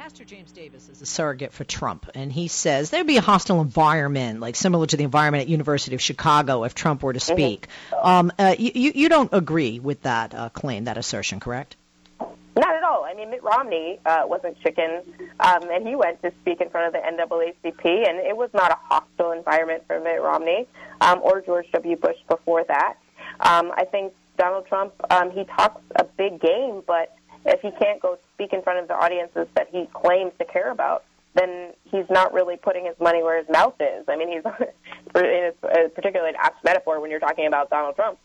Pastor 0.00 0.24
James 0.24 0.50
Davis 0.50 0.88
is 0.88 1.02
a 1.02 1.04
surrogate 1.04 1.52
for 1.52 1.62
Trump, 1.62 2.08
and 2.14 2.32
he 2.32 2.48
says 2.48 2.88
there'd 2.88 3.06
be 3.06 3.18
a 3.18 3.20
hostile 3.20 3.60
environment, 3.60 4.40
like 4.40 4.56
similar 4.56 4.86
to 4.86 4.96
the 4.96 5.04
environment 5.04 5.42
at 5.42 5.48
University 5.48 5.94
of 5.94 6.00
Chicago, 6.00 6.64
if 6.64 6.74
Trump 6.74 7.02
were 7.02 7.12
to 7.12 7.18
mm-hmm. 7.18 7.34
speak. 7.34 7.68
Mm-hmm. 7.90 8.06
Um, 8.06 8.32
uh, 8.38 8.56
you, 8.58 8.92
you 8.94 9.08
don't 9.10 9.28
agree 9.30 9.78
with 9.78 10.00
that 10.04 10.34
uh, 10.34 10.48
claim, 10.48 10.84
that 10.84 10.96
assertion, 10.96 11.38
correct? 11.38 11.76
Not 12.18 12.74
at 12.74 12.82
all. 12.82 13.04
I 13.04 13.12
mean, 13.12 13.28
Mitt 13.28 13.42
Romney 13.42 14.00
uh, 14.06 14.22
wasn't 14.24 14.58
chicken, 14.62 15.02
um, 15.38 15.68
and 15.70 15.86
he 15.86 15.96
went 15.96 16.22
to 16.22 16.32
speak 16.40 16.62
in 16.62 16.70
front 16.70 16.86
of 16.86 16.94
the 16.94 17.06
NAACP, 17.06 18.08
and 18.08 18.20
it 18.20 18.34
was 18.34 18.48
not 18.54 18.72
a 18.72 18.78
hostile 18.80 19.32
environment 19.32 19.82
for 19.86 20.00
Mitt 20.00 20.22
Romney 20.22 20.66
um, 21.02 21.20
or 21.22 21.42
George 21.42 21.66
W. 21.72 21.96
Bush 21.96 22.16
before 22.26 22.64
that. 22.64 22.94
Um, 23.40 23.70
I 23.76 23.84
think 23.84 24.14
Donald 24.38 24.64
Trump, 24.66 24.94
um, 25.10 25.30
he 25.30 25.44
talks 25.44 25.82
a 25.96 26.04
big 26.04 26.40
game, 26.40 26.82
but 26.86 27.14
if 27.44 27.60
he 27.60 27.70
can't 27.70 28.00
go 28.00 28.18
speak 28.34 28.52
in 28.52 28.62
front 28.62 28.78
of 28.80 28.88
the 28.88 28.94
audiences 28.94 29.46
that 29.54 29.68
he 29.70 29.86
claims 29.92 30.32
to 30.38 30.44
care 30.44 30.70
about, 30.70 31.04
then 31.34 31.72
he's 31.84 32.08
not 32.10 32.32
really 32.32 32.56
putting 32.56 32.84
his 32.86 32.98
money 33.00 33.22
where 33.22 33.38
his 33.38 33.48
mouth 33.48 33.74
is. 33.80 34.04
I 34.08 34.16
mean, 34.16 34.28
he's 34.28 34.42
in 35.14 35.52
a, 35.62 35.88
particularly 35.88 36.30
an 36.30 36.36
apt 36.38 36.64
metaphor 36.64 37.00
when 37.00 37.10
you're 37.10 37.20
talking 37.20 37.46
about 37.46 37.70
Donald 37.70 37.96
Trump. 37.96 38.18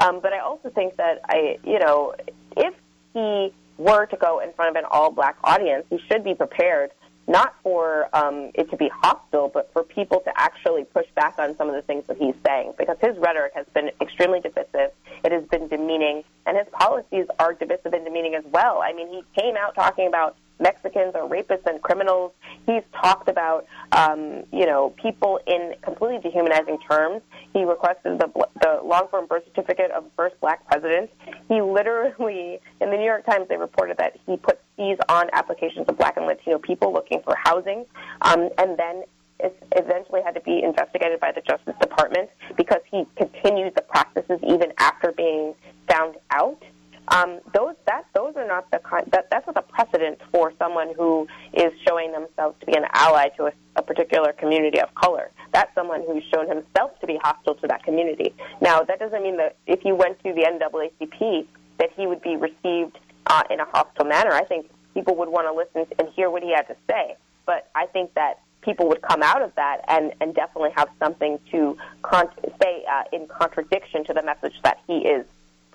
Um, 0.00 0.20
but 0.20 0.32
I 0.32 0.40
also 0.40 0.70
think 0.70 0.96
that 0.96 1.20
I, 1.24 1.58
you 1.64 1.78
know, 1.78 2.14
if 2.56 2.74
he 3.14 3.52
were 3.78 4.06
to 4.06 4.16
go 4.16 4.40
in 4.40 4.52
front 4.52 4.76
of 4.76 4.76
an 4.76 4.88
all-black 4.90 5.36
audience, 5.44 5.86
he 5.88 5.98
should 6.10 6.24
be 6.24 6.34
prepared 6.34 6.90
not 7.28 7.54
for 7.62 8.08
um, 8.16 8.50
it 8.54 8.70
to 8.70 8.76
be 8.76 8.88
hostile, 8.88 9.48
but 9.52 9.70
for 9.72 9.84
people 9.84 10.20
to 10.20 10.32
actually 10.34 10.84
push 10.84 11.06
back 11.14 11.38
on 11.38 11.56
some 11.56 11.68
of 11.68 11.74
the 11.74 11.82
things 11.82 12.04
that 12.08 12.16
he's 12.16 12.34
saying, 12.46 12.72
because 12.78 12.96
his 13.00 13.16
rhetoric 13.18 13.52
has 13.54 13.66
been 13.74 13.90
extremely 14.00 14.40
divisive. 14.40 14.90
It 15.24 15.32
has 15.32 15.44
been 15.44 15.68
demeaning, 15.68 16.24
and 16.46 16.56
his 16.56 16.66
policies 16.72 17.26
are 17.38 17.52
divisive 17.52 17.92
and 17.92 18.04
demeaning 18.04 18.34
as 18.34 18.44
well. 18.50 18.80
I 18.82 18.94
mean, 18.94 19.08
he 19.08 19.22
came 19.40 19.56
out 19.56 19.74
talking 19.74 20.06
about 20.06 20.36
Mexicans 20.60 21.14
are 21.14 21.28
rapists 21.28 21.66
and 21.66 21.80
criminals. 21.82 22.32
He's 22.66 22.82
talked 23.00 23.28
about, 23.28 23.66
um, 23.92 24.44
you 24.52 24.66
know, 24.66 24.94
people 25.00 25.40
in 25.46 25.74
completely 25.82 26.18
dehumanizing 26.18 26.78
terms. 26.88 27.22
He 27.52 27.64
requested 27.64 28.18
the, 28.18 28.28
the 28.60 28.80
long-form 28.84 29.26
birth 29.26 29.44
certificate 29.46 29.90
of 29.90 30.04
the 30.04 30.10
first 30.16 30.40
black 30.40 30.66
president. 30.66 31.10
He 31.48 31.60
literally, 31.60 32.60
in 32.80 32.90
the 32.90 32.96
New 32.96 33.04
York 33.04 33.24
Times, 33.26 33.48
they 33.48 33.56
reported 33.56 33.96
that 33.98 34.18
he 34.26 34.36
put 34.36 34.60
fees 34.76 34.98
on 35.08 35.28
applications 35.32 35.86
of 35.88 35.96
black 35.96 36.16
and 36.16 36.26
Latino 36.26 36.58
people 36.58 36.92
looking 36.92 37.20
for 37.22 37.34
housing, 37.44 37.86
um, 38.22 38.48
and 38.58 38.78
then 38.78 39.04
it 39.40 39.56
eventually 39.76 40.20
had 40.22 40.34
to 40.34 40.40
be 40.40 40.62
investigated 40.62 41.20
by 41.20 41.32
the 41.32 41.40
Justice 41.40 41.74
Department 41.80 42.28
because 42.56 42.80
he 42.90 43.06
continued 43.16 43.74
the 43.76 43.82
practices 43.82 44.40
even 44.42 44.72
after 44.78 45.12
being 45.12 45.54
found 45.88 46.16
out. 46.30 46.62
Um, 47.10 47.40
those 47.54 47.74
that 47.86 48.04
those 48.14 48.34
are 48.36 48.46
not 48.46 48.70
the 48.70 48.78
kind 48.78 49.10
that 49.12 49.30
that's 49.30 49.46
not 49.46 49.54
the 49.54 49.62
precedent 49.62 50.20
for 50.32 50.52
someone 50.58 50.92
who 50.94 51.26
is 51.54 51.72
showing 51.86 52.12
themselves 52.12 52.56
to 52.60 52.66
be 52.66 52.74
an 52.76 52.84
ally 52.92 53.28
to 53.36 53.46
a, 53.46 53.52
a 53.76 53.82
particular 53.82 54.32
community 54.32 54.80
of 54.80 54.94
color. 54.94 55.30
That's 55.52 55.74
someone 55.74 56.02
who's 56.06 56.24
shown 56.34 56.48
himself 56.48 56.98
to 57.00 57.06
be 57.06 57.18
hostile 57.22 57.54
to 57.56 57.66
that 57.68 57.82
community. 57.82 58.34
Now 58.60 58.82
that 58.82 58.98
doesn't 58.98 59.22
mean 59.22 59.38
that 59.38 59.56
if 59.66 59.84
you 59.84 59.94
went 59.94 60.22
to 60.24 60.34
the 60.34 60.42
NAACP 60.42 61.46
that 61.78 61.90
he 61.96 62.06
would 62.06 62.20
be 62.20 62.36
received 62.36 62.98
uh, 63.28 63.42
in 63.50 63.60
a 63.60 63.64
hostile 63.64 64.04
manner. 64.04 64.32
I 64.32 64.44
think 64.44 64.70
people 64.94 65.14
would 65.16 65.28
want 65.28 65.46
to 65.46 65.52
listen 65.52 65.90
and 65.98 66.08
hear 66.14 66.30
what 66.30 66.42
he 66.42 66.52
had 66.52 66.66
to 66.68 66.76
say. 66.90 67.16
But 67.46 67.70
I 67.74 67.86
think 67.86 68.14
that 68.14 68.40
people 68.60 68.88
would 68.88 69.00
come 69.02 69.22
out 69.22 69.42
of 69.42 69.54
that 69.54 69.82
and, 69.88 70.12
and 70.20 70.34
definitely 70.34 70.70
have 70.76 70.88
something 70.98 71.38
to 71.52 71.76
con- 72.02 72.28
say 72.60 72.84
uh, 72.90 73.04
in 73.12 73.28
contradiction 73.28 74.04
to 74.04 74.12
the 74.12 74.22
message 74.22 74.54
that 74.64 74.80
he 74.86 74.98
is 74.98 75.24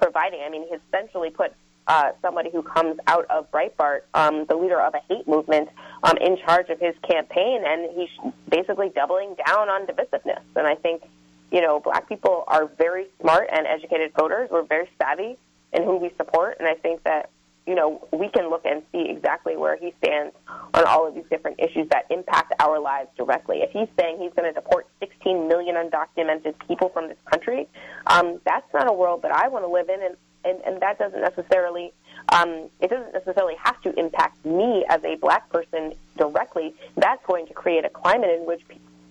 providing. 0.03 0.41
I 0.45 0.50
mean, 0.50 0.65
he 0.67 0.75
essentially 0.75 1.29
put 1.29 1.53
uh, 1.88 2.12
somebody 2.22 2.50
who 2.51 2.62
comes 2.62 2.98
out 3.07 3.25
of 3.29 3.50
Breitbart, 3.51 4.01
um, 4.13 4.45
the 4.48 4.55
leader 4.55 4.79
of 4.79 4.93
a 4.93 5.01
hate 5.10 5.27
movement, 5.27 5.69
um, 6.03 6.17
in 6.17 6.38
charge 6.38 6.69
of 6.69 6.79
his 6.79 6.95
campaign, 7.10 7.63
and 7.65 7.89
he's 7.95 8.31
basically 8.50 8.89
doubling 8.89 9.36
down 9.45 9.69
on 9.69 9.86
divisiveness. 9.86 10.41
And 10.55 10.67
I 10.67 10.75
think, 10.75 11.03
you 11.51 11.62
know, 11.62 11.79
black 11.79 12.07
people 12.07 12.43
are 12.48 12.65
very 12.77 13.07
smart 13.22 13.50
and 13.51 13.67
educated 13.67 14.13
voters. 14.13 14.50
We're 14.51 14.63
very 14.63 14.89
savvy 15.01 15.38
in 15.72 15.83
who 15.83 15.98
we 15.98 16.12
support, 16.17 16.57
and 16.60 16.67
I 16.67 16.75
think 16.75 17.03
that 17.03 17.29
you 17.65 17.75
know, 17.75 18.08
we 18.12 18.29
can 18.29 18.50
look 18.50 18.65
and 18.65 18.84
see 18.91 19.10
exactly 19.10 19.55
where 19.55 19.77
he 19.77 19.93
stands 20.03 20.36
on 20.74 20.86
all 20.86 21.08
of 21.08 21.15
these 21.15 21.25
different 21.29 21.60
issues 21.60 21.88
that 21.89 22.05
impact 22.10 22.53
our 22.60 22.79
lives 22.79 23.10
directly. 23.17 23.62
If 23.62 23.72
he's 23.72 23.88
saying 24.00 24.17
he's 24.20 24.34
going 24.34 24.51
to 24.51 24.53
deport 24.53 24.88
16 25.00 25.48
million 25.48 25.75
undocumented 25.75 26.55
people 26.67 26.89
from 26.89 27.08
this 27.08 27.17
country, 27.25 27.67
um, 28.08 28.41
that's 28.46 28.72
not 28.74 28.89
a 28.89 28.93
world 28.93 29.22
that 29.22 29.32
I 29.32 29.48
want 29.48 29.65
to 29.65 29.72
live 29.72 29.89
in, 29.89 30.03
and, 30.03 30.15
and, 30.43 30.62
and 30.65 30.82
that 30.82 31.00
doesn't 31.00 31.22
necessarily 31.22 31.93
um, 32.29 32.70
it 32.79 32.89
doesn't 32.89 33.13
necessarily 33.13 33.55
have 33.62 33.82
to 33.82 33.98
impact 34.00 34.43
me 34.46 34.86
as 34.89 35.03
a 35.03 35.15
black 35.15 35.50
person 35.50 35.93
directly. 36.17 36.74
That's 36.96 37.24
going 37.25 37.48
to 37.48 37.53
create 37.53 37.86
a 37.86 37.89
climate 37.89 38.29
in 38.29 38.46
which 38.46 38.62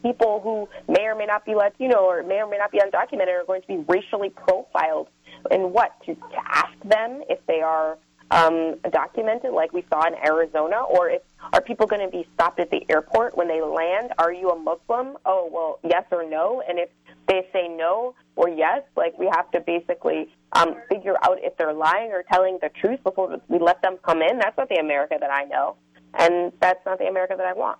people 0.02 0.40
who 0.40 0.68
may 0.92 1.06
or 1.06 1.14
may 1.14 1.26
not 1.26 1.44
be 1.44 1.54
Latino 1.54 1.98
or 1.98 2.22
may 2.22 2.42
or 2.42 2.48
may 2.48 2.58
not 2.58 2.72
be 2.72 2.78
undocumented 2.78 3.40
are 3.40 3.44
going 3.44 3.62
to 3.62 3.68
be 3.68 3.76
racially 3.88 4.30
profiled. 4.30 5.08
And 5.50 5.72
what 5.72 5.92
to, 6.06 6.14
to 6.14 6.38
ask 6.46 6.72
them 6.84 7.22
if 7.28 7.44
they 7.46 7.60
are 7.60 7.98
um, 8.32 8.76
documented, 8.90 9.52
like 9.52 9.72
we 9.72 9.84
saw 9.92 10.06
in 10.06 10.14
Arizona, 10.14 10.82
or 10.82 11.10
if 11.10 11.22
are 11.52 11.60
people 11.60 11.86
going 11.86 12.00
to 12.00 12.10
be 12.10 12.26
stopped 12.34 12.58
at 12.60 12.70
the 12.70 12.84
airport 12.88 13.36
when 13.36 13.46
they 13.46 13.60
land? 13.60 14.12
Are 14.18 14.32
you 14.32 14.50
a 14.50 14.58
Muslim? 14.58 15.18
Oh, 15.26 15.48
well, 15.52 15.78
yes 15.84 16.04
or 16.10 16.28
no. 16.28 16.62
And 16.66 16.78
if 16.78 16.88
they 17.28 17.46
say 17.52 17.68
no 17.68 18.14
or 18.36 18.48
yes, 18.48 18.82
like 18.96 19.18
we 19.18 19.26
have 19.26 19.50
to 19.50 19.60
basically 19.60 20.28
um, 20.52 20.76
figure 20.88 21.16
out 21.22 21.38
if 21.42 21.56
they're 21.56 21.74
lying 21.74 22.12
or 22.12 22.22
telling 22.22 22.58
the 22.62 22.70
truth 22.70 23.02
before 23.04 23.38
we 23.48 23.58
let 23.58 23.82
them 23.82 23.98
come 24.02 24.22
in. 24.22 24.38
That's 24.38 24.56
not 24.56 24.68
the 24.68 24.76
America 24.76 25.16
that 25.20 25.30
I 25.30 25.44
know, 25.44 25.76
and 26.14 26.52
that's 26.60 26.84
not 26.86 26.98
the 26.98 27.06
America 27.06 27.34
that 27.36 27.46
I 27.46 27.52
want. 27.52 27.78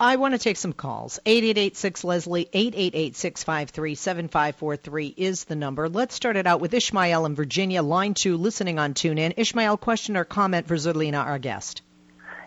I 0.00 0.16
want 0.16 0.34
to 0.34 0.38
take 0.38 0.56
some 0.56 0.72
calls. 0.72 1.20
8886 1.24 2.02
Leslie, 2.02 2.48
888 2.52 3.14
653 3.14 3.94
7543 3.94 5.14
is 5.16 5.44
the 5.44 5.54
number. 5.54 5.88
Let's 5.88 6.16
start 6.16 6.36
it 6.36 6.48
out 6.48 6.60
with 6.60 6.74
Ishmael 6.74 7.26
in 7.26 7.36
Virginia, 7.36 7.80
line 7.80 8.14
two, 8.14 8.36
listening 8.36 8.80
on 8.80 8.94
TuneIn. 8.94 9.34
Ishmael, 9.36 9.76
question 9.76 10.16
or 10.16 10.24
comment 10.24 10.66
for 10.66 10.74
Zerlina, 10.74 11.24
our 11.24 11.38
guest? 11.38 11.82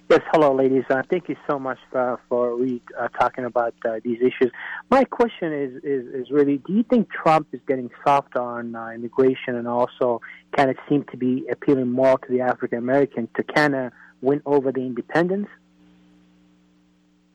Yes, 0.09 0.21
hello, 0.33 0.55
ladies. 0.55 0.83
Uh, 0.89 1.03
thank 1.09 1.29
you 1.29 1.37
so 1.49 1.57
much 1.57 1.79
uh, 1.93 2.17
for 2.27 2.55
re- 2.55 2.81
uh, 2.97 3.07
talking 3.09 3.45
about 3.45 3.73
uh, 3.85 3.99
these 4.03 4.19
issues. 4.19 4.51
My 4.89 5.05
question 5.05 5.53
is, 5.53 5.83
is, 5.83 6.07
is 6.13 6.31
really: 6.31 6.57
Do 6.57 6.73
you 6.73 6.83
think 6.83 7.09
Trump 7.09 7.47
is 7.53 7.61
getting 7.65 7.89
soft 8.05 8.35
on 8.35 8.75
uh, 8.75 8.89
immigration 8.89 9.55
and 9.55 9.67
also 9.69 10.21
kind 10.55 10.69
of 10.69 10.75
seem 10.89 11.05
to 11.11 11.17
be 11.17 11.45
appealing 11.49 11.91
more 11.91 12.17
to 12.17 12.27
the 12.29 12.41
African 12.41 12.77
American 12.77 13.29
to 13.35 13.43
kind 13.43 13.73
of 13.73 13.93
win 14.21 14.41
over 14.45 14.73
the 14.73 14.81
independents? 14.81 15.49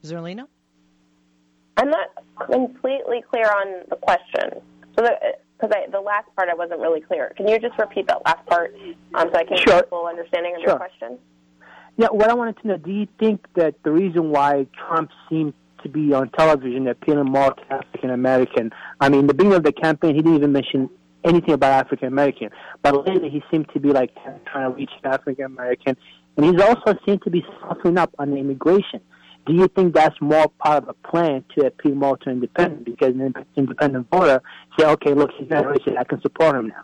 Zerlina? 0.04 0.46
I'm 1.76 1.90
not 1.90 2.08
completely 2.50 3.22
clear 3.30 3.46
on 3.46 3.84
the 3.88 3.96
question. 3.96 4.60
So, 4.96 5.08
because 5.62 5.76
the 5.90 6.00
last 6.00 6.26
part 6.36 6.48
I 6.48 6.54
wasn't 6.54 6.80
really 6.80 7.00
clear. 7.00 7.32
Can 7.36 7.48
you 7.48 7.58
just 7.58 7.78
repeat 7.78 8.06
that 8.08 8.22
last 8.24 8.44
part 8.46 8.74
um, 9.14 9.30
so 9.32 9.38
I 9.38 9.44
can 9.44 9.56
sure. 9.56 9.66
get 9.66 9.84
a 9.84 9.88
full 9.88 10.06
understanding 10.06 10.54
of 10.56 10.60
sure. 10.60 10.70
your 10.70 10.78
question? 10.78 11.18
Yeah, 11.96 12.08
what 12.08 12.30
I 12.30 12.34
wanted 12.34 12.58
to 12.62 12.68
know: 12.68 12.76
Do 12.76 12.90
you 12.90 13.06
think 13.18 13.46
that 13.54 13.74
the 13.84 13.90
reason 13.90 14.30
why 14.30 14.66
Trump 14.88 15.10
seemed 15.28 15.54
to 15.82 15.88
be 15.88 16.12
on 16.12 16.30
television 16.30 16.88
appealing 16.88 17.26
more 17.26 17.52
to 17.52 17.72
African 17.72 18.10
American? 18.10 18.70
I 19.00 19.08
mean, 19.08 19.26
the 19.26 19.34
beginning 19.34 19.56
of 19.56 19.62
the 19.62 19.72
campaign, 19.72 20.14
he 20.14 20.22
didn't 20.22 20.36
even 20.36 20.52
mention 20.52 20.90
anything 21.24 21.54
about 21.54 21.86
African 21.86 22.08
American, 22.08 22.50
but 22.82 23.06
later 23.06 23.28
he 23.28 23.42
seemed 23.50 23.68
to 23.72 23.80
be 23.80 23.90
like 23.90 24.10
trying 24.50 24.70
to 24.70 24.76
reach 24.76 24.90
African 25.04 25.44
American, 25.44 25.96
and 26.36 26.46
he's 26.46 26.60
also 26.60 26.98
seemed 27.06 27.22
to 27.22 27.30
be 27.30 27.44
softening 27.60 27.98
up 27.98 28.12
on 28.18 28.36
immigration. 28.36 29.00
Do 29.44 29.54
you 29.54 29.66
think 29.68 29.94
that's 29.94 30.20
more 30.20 30.48
part 30.58 30.84
of 30.84 30.88
a 30.88 31.08
plan 31.08 31.44
to 31.56 31.66
appeal 31.66 31.94
more 31.94 32.16
to 32.18 32.30
independent? 32.30 32.84
Because 32.84 33.08
an 33.08 33.34
independent 33.56 34.08
voter 34.10 34.40
say, 34.78 34.86
okay, 34.86 35.14
look, 35.14 35.30
he's 35.36 35.50
not 35.50 35.64
racist, 35.64 35.98
I 35.98 36.04
can 36.04 36.20
support 36.20 36.56
him 36.56 36.68
now. 36.68 36.82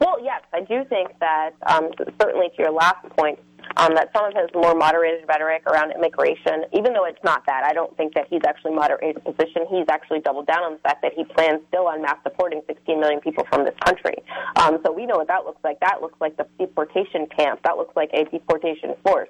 Well, 0.00 0.22
yes, 0.22 0.40
I 0.52 0.60
do 0.60 0.84
think 0.88 1.10
that 1.20 1.50
um, 1.66 1.90
certainly 2.20 2.48
to 2.56 2.62
your 2.62 2.72
last 2.72 3.06
point, 3.18 3.38
um, 3.76 3.94
that 3.94 4.10
some 4.14 4.24
of 4.24 4.34
his 4.34 4.48
more 4.54 4.74
moderated 4.74 5.24
rhetoric 5.28 5.62
around 5.66 5.92
immigration, 5.92 6.64
even 6.72 6.92
though 6.92 7.04
it's 7.04 7.22
not 7.24 7.44
that, 7.46 7.64
I 7.64 7.72
don't 7.72 7.96
think 7.96 8.14
that 8.14 8.26
he's 8.28 8.42
actually 8.46 8.74
moderated 8.74 9.22
position. 9.24 9.66
He's 9.68 9.86
actually 9.90 10.20
doubled 10.20 10.46
down 10.46 10.62
on 10.62 10.72
the 10.74 10.78
fact 10.78 11.02
that 11.02 11.12
he 11.14 11.24
plans 11.24 11.60
still 11.68 11.86
on 11.86 12.02
mass 12.02 12.16
deporting 12.24 12.62
16 12.66 13.00
million 13.00 13.20
people 13.20 13.44
from 13.48 13.64
this 13.64 13.74
country. 13.84 14.16
Um, 14.56 14.78
so 14.84 14.92
we 14.92 15.06
know 15.06 15.16
what 15.16 15.28
that 15.28 15.44
looks 15.44 15.62
like. 15.62 15.78
That 15.80 16.00
looks 16.00 16.20
like 16.20 16.36
the 16.36 16.46
deportation 16.58 17.26
camp. 17.36 17.60
That 17.64 17.76
looks 17.76 17.94
like 17.96 18.10
a 18.12 18.24
deportation 18.24 18.94
force. 19.04 19.28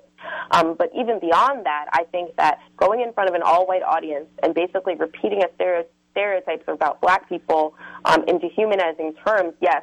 Um, 0.50 0.74
but 0.78 0.90
even 0.94 1.20
beyond 1.20 1.64
that, 1.66 1.86
I 1.92 2.04
think 2.12 2.36
that 2.36 2.60
going 2.76 3.00
in 3.00 3.12
front 3.12 3.28
of 3.28 3.34
an 3.34 3.42
all-white 3.42 3.82
audience 3.82 4.26
and 4.42 4.54
basically 4.54 4.94
repeating 4.96 5.42
a 5.42 5.48
stereotype 5.54 5.92
stereotypes 6.10 6.64
about 6.68 7.00
black 7.00 7.28
people 7.28 7.74
um, 8.04 8.24
in 8.26 8.38
dehumanizing 8.38 9.14
terms, 9.26 9.54
yes, 9.60 9.82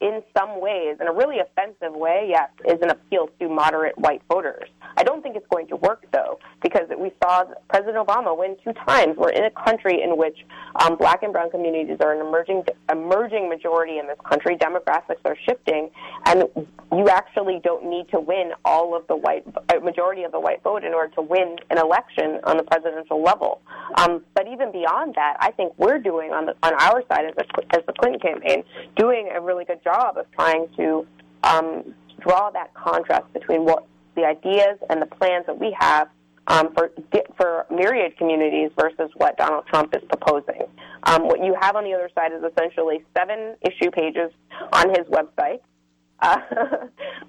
in 0.00 0.22
some 0.36 0.60
ways, 0.60 0.96
in 1.00 1.08
a 1.08 1.12
really 1.12 1.38
offensive 1.38 1.94
way, 1.94 2.26
yes, 2.28 2.50
is 2.66 2.80
an 2.82 2.90
appeal 2.90 3.30
to 3.40 3.48
moderate 3.48 3.96
white 3.98 4.20
voters. 4.28 4.68
I 4.96 5.02
don't 5.02 5.22
think 5.22 5.36
it's 5.36 5.46
going 5.50 5.68
to 5.68 5.76
work, 5.76 6.04
though, 6.12 6.38
because 6.62 6.88
we 6.98 7.12
saw 7.22 7.44
President 7.68 7.96
Obama 7.96 8.36
win 8.36 8.56
two 8.62 8.72
times. 8.86 9.16
We're 9.16 9.30
in 9.30 9.44
a 9.44 9.50
country 9.50 10.02
in 10.02 10.18
which 10.18 10.38
um, 10.76 10.96
black 10.96 11.22
and 11.22 11.32
brown 11.32 11.50
communities 11.50 11.96
are 12.00 12.12
an 12.12 12.26
emerging, 12.26 12.64
emerging 12.90 13.48
majority 13.48 13.98
in 13.98 14.06
this 14.06 14.18
country. 14.28 14.56
Demographics 14.56 15.24
are 15.24 15.36
shifting, 15.46 15.90
and 16.26 16.44
you 16.92 17.08
actually 17.08 17.60
don't 17.64 17.88
need 17.88 18.08
to 18.10 18.20
win 18.20 18.52
all 18.64 18.94
of 18.94 19.06
the 19.06 19.16
white, 19.16 19.44
uh, 19.70 19.80
majority 19.80 20.24
of 20.24 20.32
the 20.32 20.40
white 20.40 20.62
vote 20.62 20.84
in 20.84 20.92
order 20.92 21.14
to 21.14 21.22
win 21.22 21.56
an 21.70 21.78
election 21.78 22.38
on 22.44 22.58
the 22.58 22.62
presidential 22.64 23.22
level. 23.22 23.60
Um, 23.96 24.22
but 24.34 24.46
even 24.46 24.72
beyond 24.72 25.14
that, 25.14 25.36
I 25.40 25.52
think 25.52 25.72
we're 25.78 25.98
doing 25.98 26.32
on, 26.32 26.46
the, 26.46 26.54
on 26.62 26.74
our 26.74 27.02
side 27.08 27.24
as, 27.26 27.34
a, 27.38 27.76
as 27.76 27.82
the 27.86 27.92
Clinton 27.94 28.20
campaign, 28.20 28.62
doing 28.96 29.30
a 29.34 29.40
really 29.40 29.64
good 29.64 29.82
job 29.86 30.16
of 30.18 30.26
trying 30.32 30.66
to 30.76 31.06
um, 31.44 31.94
draw 32.20 32.50
that 32.50 32.74
contrast 32.74 33.32
between 33.32 33.64
what 33.64 33.86
the 34.16 34.24
ideas 34.24 34.78
and 34.90 35.00
the 35.00 35.06
plans 35.06 35.46
that 35.46 35.58
we 35.58 35.76
have 35.78 36.08
um, 36.48 36.72
for 36.74 36.90
for 37.36 37.66
myriad 37.70 38.16
communities 38.16 38.70
versus 38.78 39.10
what 39.16 39.36
Donald 39.36 39.66
Trump 39.66 39.94
is 39.94 40.02
proposing. 40.08 40.62
Um, 41.04 41.26
what 41.26 41.44
you 41.44 41.54
have 41.60 41.76
on 41.76 41.84
the 41.84 41.92
other 41.92 42.10
side 42.14 42.32
is 42.32 42.42
essentially 42.42 43.04
seven 43.16 43.56
issue 43.62 43.90
pages 43.90 44.30
on 44.72 44.90
his 44.90 45.06
website, 45.08 45.60
uh, 46.20 46.38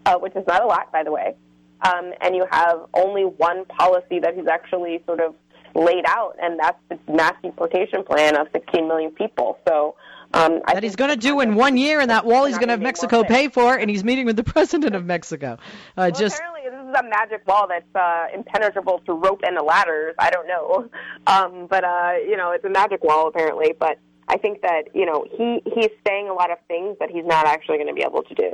uh, 0.06 0.18
which 0.18 0.36
is 0.36 0.46
not 0.48 0.64
a 0.64 0.68
lot, 0.68 0.92
by 0.92 1.04
the 1.04 1.12
way. 1.12 1.36
Um, 1.82 2.12
and 2.22 2.36
you 2.36 2.46
have 2.50 2.80
only 2.94 3.24
one 3.24 3.66
policy 3.66 4.20
that 4.20 4.36
he's 4.36 4.48
actually 4.48 5.02
sort 5.06 5.20
of 5.20 5.36
laid 5.76 6.06
out, 6.08 6.36
and 6.42 6.60
that's 6.60 6.80
the 6.90 6.98
mass 7.12 7.34
deportation 7.44 8.04
plan 8.04 8.36
of 8.36 8.48
16 8.52 8.88
million 8.88 9.12
people. 9.12 9.60
So 9.68 9.96
um, 10.38 10.62
that 10.68 10.84
he's 10.84 10.96
going 10.96 11.10
to 11.10 11.18
do 11.18 11.40
in 11.40 11.56
one 11.56 11.78
year, 11.78 12.00
and 12.00 12.10
that 12.10 12.26
wall 12.26 12.46
he's 12.46 12.58
going 12.58 12.68
to 12.68 12.74
have 12.74 12.82
Mexico 12.82 13.24
pay 13.24 13.48
for, 13.48 13.76
and 13.76 13.90
he's 13.90 14.04
meeting 14.04 14.26
with 14.26 14.36
the 14.36 14.44
president 14.56 14.96
of 14.96 15.06
Mexico. 15.06 15.54
Uh, 15.54 15.58
well, 15.96 16.12
just 16.12 16.38
apparently, 16.38 16.62
this 16.70 16.80
is 16.80 16.96
a 17.00 17.10
magic 17.10 17.48
wall 17.48 17.68
that's 17.68 17.96
uh, 17.96 18.28
impenetrable 18.34 19.00
to 19.06 19.14
rope 19.14 19.42
and 19.46 19.58
the 19.58 19.64
ladders. 19.64 20.16
I 20.20 20.30
don't 20.30 20.48
know, 20.48 20.90
um, 21.28 21.68
but 21.68 21.84
uh, 21.84 22.14
you 22.26 22.38
know, 22.38 22.52
it's 22.52 22.66
a 22.66 22.70
magic 22.70 23.04
wall 23.04 23.28
apparently. 23.28 23.74
But 23.78 24.00
I 24.28 24.38
think 24.38 24.62
that 24.62 24.84
you 24.94 25.06
know 25.06 25.26
he 25.30 25.62
he's 25.66 25.92
saying 26.08 26.30
a 26.30 26.34
lot 26.34 26.52
of 26.52 26.58
things 26.68 26.98
that 27.00 27.10
he's 27.10 27.26
not 27.26 27.48
actually 27.48 27.78
going 27.78 27.88
to 27.88 27.94
be 27.94 28.04
able 28.04 28.24
to 28.24 28.34
do. 28.36 28.52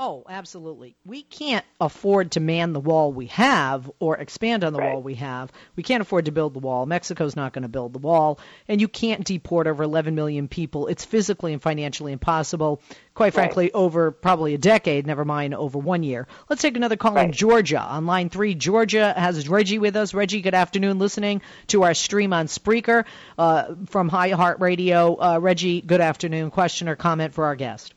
Oh, 0.00 0.22
absolutely. 0.28 0.94
We 1.04 1.22
can't 1.22 1.64
afford 1.80 2.30
to 2.32 2.40
man 2.40 2.72
the 2.72 2.78
wall 2.78 3.12
we 3.12 3.26
have 3.26 3.90
or 3.98 4.16
expand 4.16 4.62
on 4.62 4.72
the 4.72 4.78
right. 4.78 4.92
wall 4.92 5.02
we 5.02 5.16
have. 5.16 5.50
We 5.74 5.82
can't 5.82 6.00
afford 6.00 6.26
to 6.26 6.30
build 6.30 6.54
the 6.54 6.60
wall. 6.60 6.86
Mexico's 6.86 7.34
not 7.34 7.52
going 7.52 7.64
to 7.64 7.68
build 7.68 7.94
the 7.94 7.98
wall. 7.98 8.38
And 8.68 8.80
you 8.80 8.86
can't 8.86 9.24
deport 9.24 9.66
over 9.66 9.82
11 9.82 10.14
million 10.14 10.46
people. 10.46 10.86
It's 10.86 11.04
physically 11.04 11.52
and 11.52 11.60
financially 11.60 12.12
impossible. 12.12 12.80
Quite 13.14 13.34
frankly, 13.34 13.64
right. 13.64 13.74
over 13.74 14.12
probably 14.12 14.54
a 14.54 14.58
decade, 14.58 15.04
never 15.04 15.24
mind 15.24 15.52
over 15.56 15.80
one 15.80 16.04
year. 16.04 16.28
Let's 16.48 16.62
take 16.62 16.76
another 16.76 16.96
call 16.96 17.14
right. 17.14 17.24
in 17.24 17.32
Georgia. 17.32 17.80
On 17.80 18.06
line 18.06 18.30
three, 18.30 18.54
Georgia 18.54 19.12
has 19.16 19.48
Reggie 19.48 19.80
with 19.80 19.96
us. 19.96 20.14
Reggie, 20.14 20.42
good 20.42 20.54
afternoon. 20.54 21.00
Listening 21.00 21.42
to 21.68 21.82
our 21.82 21.94
stream 21.94 22.32
on 22.32 22.46
Spreaker 22.46 23.04
uh, 23.36 23.74
from 23.86 24.10
iHeartRadio. 24.10 25.16
Uh, 25.18 25.40
Reggie, 25.40 25.80
good 25.80 26.00
afternoon. 26.00 26.52
Question 26.52 26.88
or 26.88 26.94
comment 26.94 27.34
for 27.34 27.46
our 27.46 27.56
guest? 27.56 27.94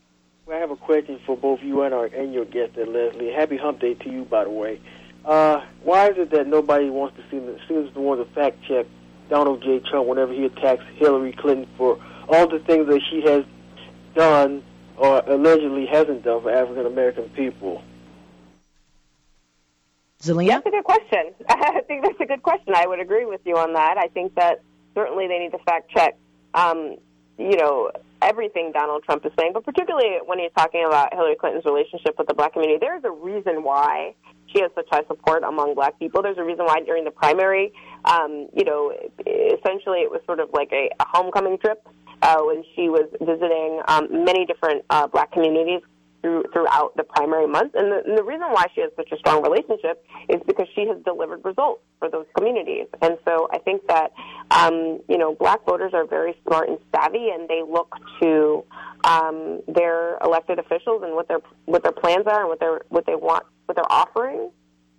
I 0.51 0.57
have 0.57 0.71
a 0.71 0.75
question 0.75 1.19
for 1.25 1.37
both 1.37 1.61
you 1.61 1.83
and 1.83 1.93
our 1.93 2.05
and 2.05 2.33
your 2.33 2.45
guest, 2.45 2.75
there, 2.75 2.85
Leslie. 2.85 3.31
Happy 3.31 3.57
Hump 3.57 3.79
Day 3.79 3.93
to 3.93 4.11
you, 4.11 4.25
by 4.25 4.43
the 4.43 4.49
way. 4.49 4.81
Uh, 5.23 5.61
why 5.83 6.09
is 6.09 6.17
it 6.17 6.31
that 6.31 6.47
nobody 6.47 6.89
wants 6.89 7.15
to 7.15 7.23
seem 7.29 7.57
seems 7.67 7.93
to 7.93 7.99
want 8.01 8.27
to 8.27 8.33
fact 8.33 8.57
check 8.67 8.85
Donald 9.29 9.63
J. 9.63 9.79
Trump 9.79 10.07
whenever 10.07 10.33
he 10.33 10.45
attacks 10.45 10.83
Hillary 10.95 11.31
Clinton 11.31 11.67
for 11.77 11.99
all 12.27 12.47
the 12.47 12.59
things 12.59 12.87
that 12.87 13.01
she 13.09 13.21
has 13.21 13.45
done 14.13 14.63
or 14.97 15.23
allegedly 15.25 15.85
hasn't 15.85 16.23
done 16.23 16.41
for 16.41 16.51
African 16.51 16.85
American 16.85 17.29
people? 17.29 17.81
Zelia? 20.21 20.61
That's 20.63 20.65
a 20.65 20.71
good 20.71 20.83
question. 20.83 21.33
I 21.49 21.81
think 21.87 22.03
that's 22.03 22.19
a 22.19 22.25
good 22.25 22.43
question. 22.43 22.73
I 22.75 22.87
would 22.87 22.99
agree 22.99 23.25
with 23.25 23.41
you 23.45 23.57
on 23.57 23.73
that. 23.73 23.97
I 23.97 24.07
think 24.07 24.35
that 24.35 24.61
certainly 24.95 25.27
they 25.27 25.39
need 25.39 25.51
to 25.51 25.59
fact 25.59 25.89
check. 25.91 26.17
Um, 26.53 26.97
you 27.37 27.55
know, 27.55 27.91
everything 28.21 28.71
Donald 28.71 29.03
Trump 29.03 29.25
is 29.25 29.31
saying, 29.39 29.51
but 29.53 29.65
particularly 29.65 30.17
when 30.25 30.39
he's 30.39 30.51
talking 30.57 30.85
about 30.85 31.13
Hillary 31.13 31.35
Clinton's 31.35 31.65
relationship 31.65 32.15
with 32.17 32.27
the 32.27 32.33
black 32.33 32.53
community, 32.53 32.79
there's 32.79 33.03
a 33.03 33.11
reason 33.11 33.63
why 33.63 34.13
she 34.47 34.61
has 34.61 34.71
such 34.75 34.87
high 34.91 35.03
support 35.07 35.43
among 35.43 35.75
black 35.75 35.97
people. 35.99 36.21
There's 36.21 36.37
a 36.37 36.43
reason 36.43 36.65
why 36.65 36.81
during 36.81 37.03
the 37.03 37.11
primary, 37.11 37.73
um, 38.05 38.47
you 38.55 38.65
know, 38.65 38.93
essentially 39.25 39.99
it 39.99 40.11
was 40.11 40.21
sort 40.25 40.39
of 40.39 40.49
like 40.53 40.71
a, 40.71 40.89
a 40.99 41.05
homecoming 41.07 41.57
trip 41.57 41.87
uh, 42.21 42.37
when 42.41 42.63
she 42.75 42.89
was 42.89 43.09
visiting 43.19 43.81
um, 43.87 44.25
many 44.25 44.45
different 44.45 44.85
uh, 44.89 45.07
black 45.07 45.31
communities 45.31 45.81
through, 46.21 46.43
throughout 46.53 46.95
the 46.95 47.03
primary 47.03 47.47
months. 47.47 47.75
And 47.75 47.91
the, 47.91 48.03
and 48.05 48.17
the 48.17 48.23
reason 48.23 48.47
why 48.51 48.65
she 48.73 48.81
has 48.81 48.91
such 48.95 49.11
a 49.11 49.17
strong 49.17 49.41
relationship 49.43 50.05
is 50.29 50.41
because 50.45 50.67
she 50.75 50.87
has 50.87 50.97
delivered 51.03 51.43
results 51.43 51.81
for 51.99 52.09
those 52.09 52.25
communities. 52.35 52.87
And 53.01 53.17
so 53.25 53.49
I 53.51 53.57
think 53.59 53.87
that, 53.87 54.11
um, 54.51 55.01
you 55.09 55.17
know, 55.17 55.35
black 55.35 55.65
voters 55.65 55.93
are 55.93 56.05
very 56.05 56.35
smart 56.45 56.69
and 56.69 56.77
savvy, 56.93 57.29
and 57.29 57.47
they 57.49 57.61
look 57.67 57.93
to 58.21 58.63
um, 59.03 59.61
their 59.67 60.17
elected 60.23 60.59
officials 60.59 61.03
and 61.03 61.15
what 61.15 61.27
their 61.27 61.39
what 61.65 61.83
their 61.83 61.91
plans 61.91 62.25
are 62.27 62.41
and 62.41 62.49
what 62.49 62.59
they 62.59 62.67
what 62.89 63.05
they 63.05 63.15
want, 63.15 63.45
what 63.65 63.75
they're 63.75 63.91
offering. 63.91 64.51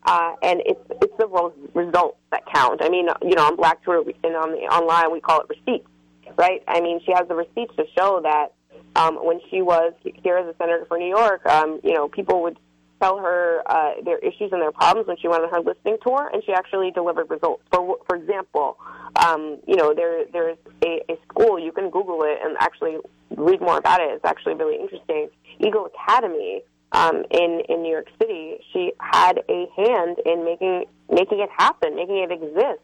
Uh, 0.04 0.34
and 0.42 0.60
it's 0.66 0.80
it's 1.00 1.16
the 1.18 1.52
results 1.74 2.18
that 2.32 2.42
count. 2.52 2.82
I 2.82 2.88
mean, 2.88 3.08
you 3.22 3.34
know, 3.36 3.46
on 3.46 3.56
Black 3.56 3.82
Twitter 3.82 4.02
and 4.24 4.34
on 4.34 4.50
the 4.50 4.62
online 4.62 5.12
we 5.12 5.20
call 5.20 5.40
it 5.40 5.46
receipts, 5.48 5.88
right? 6.36 6.62
I 6.66 6.80
mean, 6.80 7.00
she 7.06 7.12
has 7.12 7.28
the 7.28 7.36
receipts 7.36 7.74
to 7.76 7.84
show 7.96 8.20
that 8.22 8.54
um, 8.96 9.16
when 9.24 9.40
she 9.50 9.62
was 9.62 9.92
here 10.22 10.36
as 10.36 10.46
a 10.46 10.56
senator 10.58 10.84
for 10.86 10.98
New 10.98 11.08
York, 11.08 11.44
um, 11.46 11.80
you 11.82 11.94
know, 11.94 12.08
people 12.08 12.42
would 12.42 12.58
tell 13.00 13.18
her 13.18 13.62
uh, 13.66 13.94
their 14.04 14.18
issues 14.18 14.52
and 14.52 14.62
their 14.62 14.72
problems 14.72 15.08
when 15.08 15.16
she 15.18 15.26
went 15.26 15.42
on 15.42 15.50
her 15.50 15.60
listening 15.60 15.96
tour, 16.02 16.30
and 16.32 16.42
she 16.44 16.52
actually 16.52 16.90
delivered 16.92 17.28
results. 17.30 17.62
For 17.72 17.98
for 18.06 18.16
example, 18.16 18.78
um, 19.16 19.58
you 19.66 19.76
know, 19.76 19.92
there 19.94 20.24
there's 20.32 20.58
a, 20.84 21.02
a 21.10 21.18
school 21.28 21.58
you 21.58 21.72
can 21.72 21.90
Google 21.90 22.22
it 22.22 22.38
and 22.42 22.56
actually 22.60 22.98
read 23.36 23.60
more 23.60 23.78
about 23.78 24.00
it. 24.00 24.10
It's 24.12 24.24
actually 24.24 24.54
really 24.54 24.76
interesting. 24.80 25.28
Eagle 25.58 25.86
Academy 25.86 26.62
um, 26.92 27.24
in 27.30 27.62
in 27.68 27.82
New 27.82 27.90
York 27.90 28.08
City. 28.20 28.58
She 28.72 28.92
had 28.98 29.42
a 29.48 29.66
hand 29.76 30.18
in 30.24 30.44
making 30.44 30.84
making 31.10 31.40
it 31.40 31.50
happen, 31.56 31.96
making 31.96 32.18
it 32.18 32.30
exist, 32.30 32.80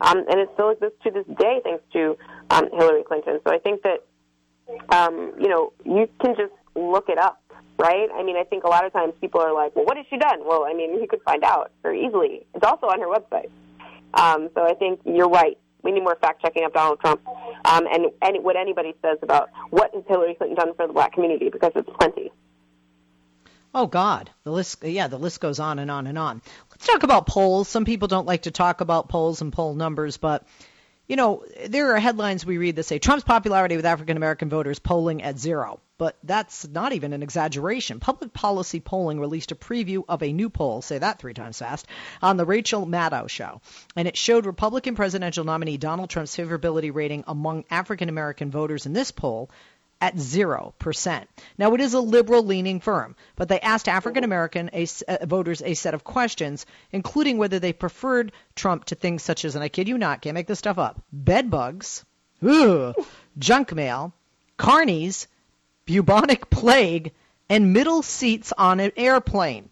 um, 0.00 0.24
and 0.30 0.38
it 0.38 0.48
still 0.54 0.70
exists 0.70 0.98
to 1.04 1.10
this 1.10 1.26
day 1.38 1.60
thanks 1.64 1.82
to 1.92 2.16
um, 2.50 2.68
Hillary 2.72 3.02
Clinton. 3.02 3.40
So 3.46 3.52
I 3.52 3.58
think 3.58 3.82
that 3.82 4.04
um, 4.90 5.32
you 5.38 5.48
know, 5.48 5.72
you 5.84 6.08
can 6.20 6.34
just 6.36 6.52
look 6.74 7.08
it 7.08 7.18
up, 7.18 7.42
right? 7.78 8.08
I 8.14 8.22
mean, 8.22 8.36
I 8.36 8.44
think 8.44 8.64
a 8.64 8.68
lot 8.68 8.84
of 8.84 8.92
times 8.92 9.14
people 9.20 9.40
are 9.40 9.54
like, 9.54 9.74
well, 9.76 9.84
what 9.84 9.96
has 9.96 10.06
she 10.10 10.16
done? 10.16 10.40
Well, 10.44 10.64
I 10.64 10.74
mean, 10.74 11.00
you 11.00 11.06
could 11.08 11.22
find 11.22 11.44
out 11.44 11.72
very 11.82 12.04
easily. 12.04 12.46
It's 12.54 12.64
also 12.64 12.86
on 12.86 13.00
her 13.00 13.06
website. 13.06 13.50
Um, 14.14 14.48
so 14.54 14.64
I 14.64 14.74
think 14.74 15.00
you're 15.04 15.28
right. 15.28 15.58
We 15.82 15.92
need 15.92 16.02
more 16.02 16.16
fact 16.16 16.42
checking 16.42 16.64
of 16.64 16.72
Donald 16.72 17.00
Trump 17.00 17.20
um, 17.64 17.86
and, 17.86 18.06
and 18.22 18.42
what 18.42 18.56
anybody 18.56 18.94
says 19.02 19.18
about 19.22 19.50
what 19.70 19.94
has 19.94 20.02
Hillary 20.08 20.34
Clinton 20.34 20.56
done 20.56 20.74
for 20.74 20.86
the 20.86 20.92
black 20.92 21.12
community 21.12 21.48
because 21.48 21.72
it's 21.76 21.88
plenty. 22.00 22.32
Oh 23.72 23.86
God, 23.86 24.30
the 24.42 24.50
list. 24.50 24.82
Yeah, 24.82 25.08
the 25.08 25.18
list 25.18 25.38
goes 25.38 25.60
on 25.60 25.78
and 25.78 25.90
on 25.90 26.06
and 26.06 26.18
on. 26.18 26.40
Let's 26.70 26.86
talk 26.86 27.02
about 27.02 27.26
polls. 27.26 27.68
Some 27.68 27.84
people 27.84 28.08
don't 28.08 28.26
like 28.26 28.42
to 28.42 28.50
talk 28.50 28.80
about 28.80 29.10
polls 29.10 29.42
and 29.42 29.52
poll 29.52 29.74
numbers, 29.74 30.16
but 30.16 30.44
you 31.08 31.16
know, 31.16 31.44
there 31.66 31.94
are 31.94 31.98
headlines 32.00 32.44
we 32.44 32.58
read 32.58 32.76
that 32.76 32.82
say 32.84 32.98
Trump's 32.98 33.24
popularity 33.24 33.76
with 33.76 33.86
African 33.86 34.16
American 34.16 34.48
voters 34.48 34.78
polling 34.78 35.22
at 35.22 35.38
zero. 35.38 35.80
But 35.98 36.16
that's 36.22 36.68
not 36.68 36.92
even 36.92 37.14
an 37.14 37.22
exaggeration. 37.22 38.00
Public 38.00 38.34
Policy 38.34 38.80
Polling 38.80 39.18
released 39.18 39.50
a 39.52 39.54
preview 39.54 40.04
of 40.06 40.22
a 40.22 40.30
new 40.30 40.50
poll, 40.50 40.82
say 40.82 40.98
that 40.98 41.18
three 41.18 41.32
times 41.32 41.58
fast, 41.58 41.86
on 42.20 42.36
the 42.36 42.44
Rachel 42.44 42.86
Maddow 42.86 43.30
show. 43.30 43.62
And 43.94 44.06
it 44.06 44.14
showed 44.14 44.44
Republican 44.44 44.94
presidential 44.94 45.44
nominee 45.44 45.78
Donald 45.78 46.10
Trump's 46.10 46.36
favorability 46.36 46.94
rating 46.94 47.24
among 47.26 47.64
African 47.70 48.10
American 48.10 48.50
voters 48.50 48.84
in 48.84 48.92
this 48.92 49.10
poll 49.10 49.48
at 50.00 50.16
0%. 50.16 51.26
Now, 51.58 51.74
it 51.74 51.80
is 51.80 51.94
a 51.94 52.00
liberal 52.00 52.42
leaning 52.42 52.80
firm, 52.80 53.16
but 53.34 53.48
they 53.48 53.60
asked 53.60 53.88
African 53.88 54.24
American 54.24 54.70
uh, 54.70 55.26
voters 55.26 55.62
a 55.62 55.74
set 55.74 55.94
of 55.94 56.04
questions, 56.04 56.66
including 56.92 57.38
whether 57.38 57.58
they 57.58 57.72
preferred 57.72 58.32
Trump 58.54 58.84
to 58.86 58.94
things 58.94 59.22
such 59.22 59.44
as, 59.44 59.54
and 59.54 59.64
I 59.64 59.68
kid 59.68 59.88
you 59.88 59.98
not, 59.98 60.22
can't 60.22 60.34
make 60.34 60.46
this 60.46 60.58
stuff 60.58 60.78
up, 60.78 61.02
bed 61.12 61.50
bugs, 61.50 62.04
ugh, 62.46 62.94
junk 63.38 63.72
mail, 63.74 64.12
carnies, 64.58 65.26
bubonic 65.86 66.50
plague, 66.50 67.12
and 67.48 67.72
middle 67.72 68.02
seats 68.02 68.52
on 68.56 68.80
an 68.80 68.92
airplane. 68.96 69.70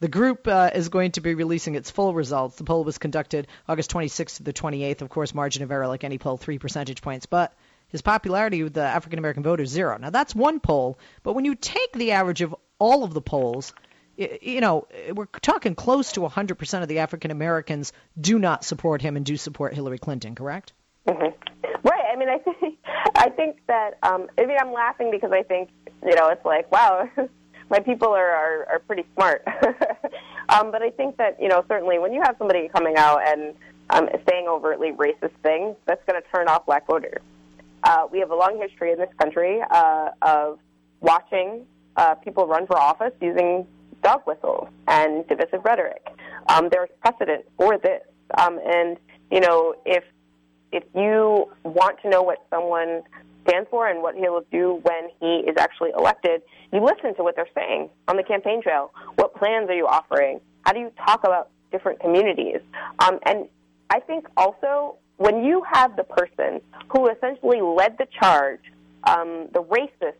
The 0.00 0.08
group 0.08 0.46
uh, 0.46 0.70
is 0.74 0.90
going 0.90 1.12
to 1.12 1.20
be 1.20 1.34
releasing 1.34 1.76
its 1.76 1.90
full 1.90 2.12
results. 2.12 2.56
The 2.56 2.64
poll 2.64 2.84
was 2.84 2.98
conducted 2.98 3.46
August 3.66 3.90
26th 3.90 4.36
to 4.36 4.42
the 4.42 4.52
28th. 4.52 5.00
Of 5.00 5.08
course, 5.08 5.32
margin 5.32 5.62
of 5.62 5.70
error, 5.70 5.88
like 5.88 6.04
any 6.04 6.18
poll, 6.18 6.36
three 6.36 6.58
percentage 6.58 7.00
points. 7.00 7.24
But 7.24 7.54
his 7.94 8.02
popularity 8.02 8.64
with 8.64 8.74
the 8.74 8.82
African 8.82 9.20
American 9.20 9.44
voter 9.44 9.62
is 9.62 9.70
zero. 9.70 9.96
Now 9.96 10.10
that's 10.10 10.34
one 10.34 10.58
poll, 10.58 10.98
but 11.22 11.34
when 11.34 11.44
you 11.44 11.54
take 11.54 11.92
the 11.92 12.10
average 12.10 12.40
of 12.40 12.52
all 12.80 13.04
of 13.04 13.14
the 13.14 13.20
polls, 13.20 13.72
you 14.16 14.60
know, 14.60 14.88
we're 15.12 15.26
talking 15.26 15.76
close 15.76 16.10
to 16.12 16.20
100% 16.20 16.82
of 16.82 16.88
the 16.88 16.98
African 16.98 17.30
Americans 17.30 17.92
do 18.20 18.36
not 18.40 18.64
support 18.64 19.00
him 19.00 19.16
and 19.16 19.24
do 19.24 19.36
support 19.36 19.74
Hillary 19.74 19.98
Clinton, 19.98 20.34
correct? 20.34 20.72
Mm-hmm. 21.06 21.36
Right. 21.84 22.04
I 22.12 22.16
mean, 22.16 22.28
I 22.28 22.38
think 22.38 22.78
I 23.14 23.28
think 23.28 23.58
that 23.68 23.92
um, 24.02 24.26
I 24.38 24.44
mean, 24.44 24.56
I'm 24.60 24.72
laughing 24.72 25.12
because 25.12 25.30
I 25.30 25.44
think 25.44 25.68
you 26.04 26.16
know 26.16 26.30
it's 26.30 26.44
like 26.44 26.72
wow, 26.72 27.08
my 27.70 27.78
people 27.78 28.08
are 28.08 28.30
are, 28.30 28.66
are 28.72 28.78
pretty 28.80 29.04
smart. 29.14 29.44
um, 30.48 30.72
but 30.72 30.82
I 30.82 30.90
think 30.90 31.16
that 31.18 31.40
you 31.40 31.46
know 31.46 31.64
certainly 31.68 32.00
when 32.00 32.12
you 32.12 32.22
have 32.24 32.34
somebody 32.38 32.68
coming 32.74 32.96
out 32.96 33.20
and 33.24 33.54
um, 33.90 34.08
saying 34.28 34.48
overtly 34.48 34.90
racist 34.90 35.36
things, 35.44 35.76
that's 35.86 36.04
going 36.08 36.20
to 36.20 36.28
turn 36.34 36.48
off 36.48 36.66
black 36.66 36.88
voters. 36.88 37.22
Uh, 37.84 38.06
we 38.10 38.18
have 38.18 38.30
a 38.30 38.34
long 38.34 38.58
history 38.60 38.92
in 38.92 38.98
this 38.98 39.10
country 39.18 39.60
uh, 39.70 40.08
of 40.22 40.58
watching 41.00 41.66
uh, 41.96 42.14
people 42.16 42.46
run 42.46 42.66
for 42.66 42.78
office 42.78 43.12
using 43.20 43.66
dog 44.02 44.22
whistles 44.26 44.68
and 44.88 45.26
divisive 45.28 45.64
rhetoric. 45.64 46.06
Um, 46.48 46.68
there's 46.70 46.88
precedent 47.00 47.44
for 47.56 47.78
this, 47.78 48.02
um, 48.38 48.58
and 48.64 48.96
you 49.30 49.40
know 49.40 49.74
if 49.84 50.04
if 50.72 50.82
you 50.94 51.50
want 51.62 52.00
to 52.02 52.08
know 52.08 52.22
what 52.22 52.44
someone 52.50 53.02
stands 53.46 53.68
for 53.70 53.88
and 53.88 54.02
what 54.02 54.14
he 54.14 54.22
will 54.22 54.44
do 54.50 54.80
when 54.82 55.08
he 55.20 55.48
is 55.48 55.56
actually 55.58 55.90
elected, 55.96 56.42
you 56.72 56.82
listen 56.82 57.14
to 57.14 57.22
what 57.22 57.36
they're 57.36 57.48
saying 57.54 57.90
on 58.08 58.16
the 58.16 58.22
campaign 58.22 58.62
trail. 58.62 58.90
What 59.16 59.34
plans 59.34 59.68
are 59.68 59.76
you 59.76 59.86
offering? 59.86 60.40
How 60.62 60.72
do 60.72 60.80
you 60.80 60.90
talk 61.06 61.20
about 61.24 61.50
different 61.70 62.00
communities? 62.00 62.60
Um, 62.98 63.18
and 63.24 63.46
I 63.90 64.00
think 64.00 64.26
also 64.36 64.96
when 65.16 65.44
you 65.44 65.62
have 65.72 65.96
the 65.96 66.04
person 66.04 66.60
who 66.90 67.08
essentially 67.08 67.60
led 67.60 67.96
the 67.98 68.06
charge, 68.20 68.60
um, 69.04 69.48
the 69.52 69.62
racist 69.62 70.18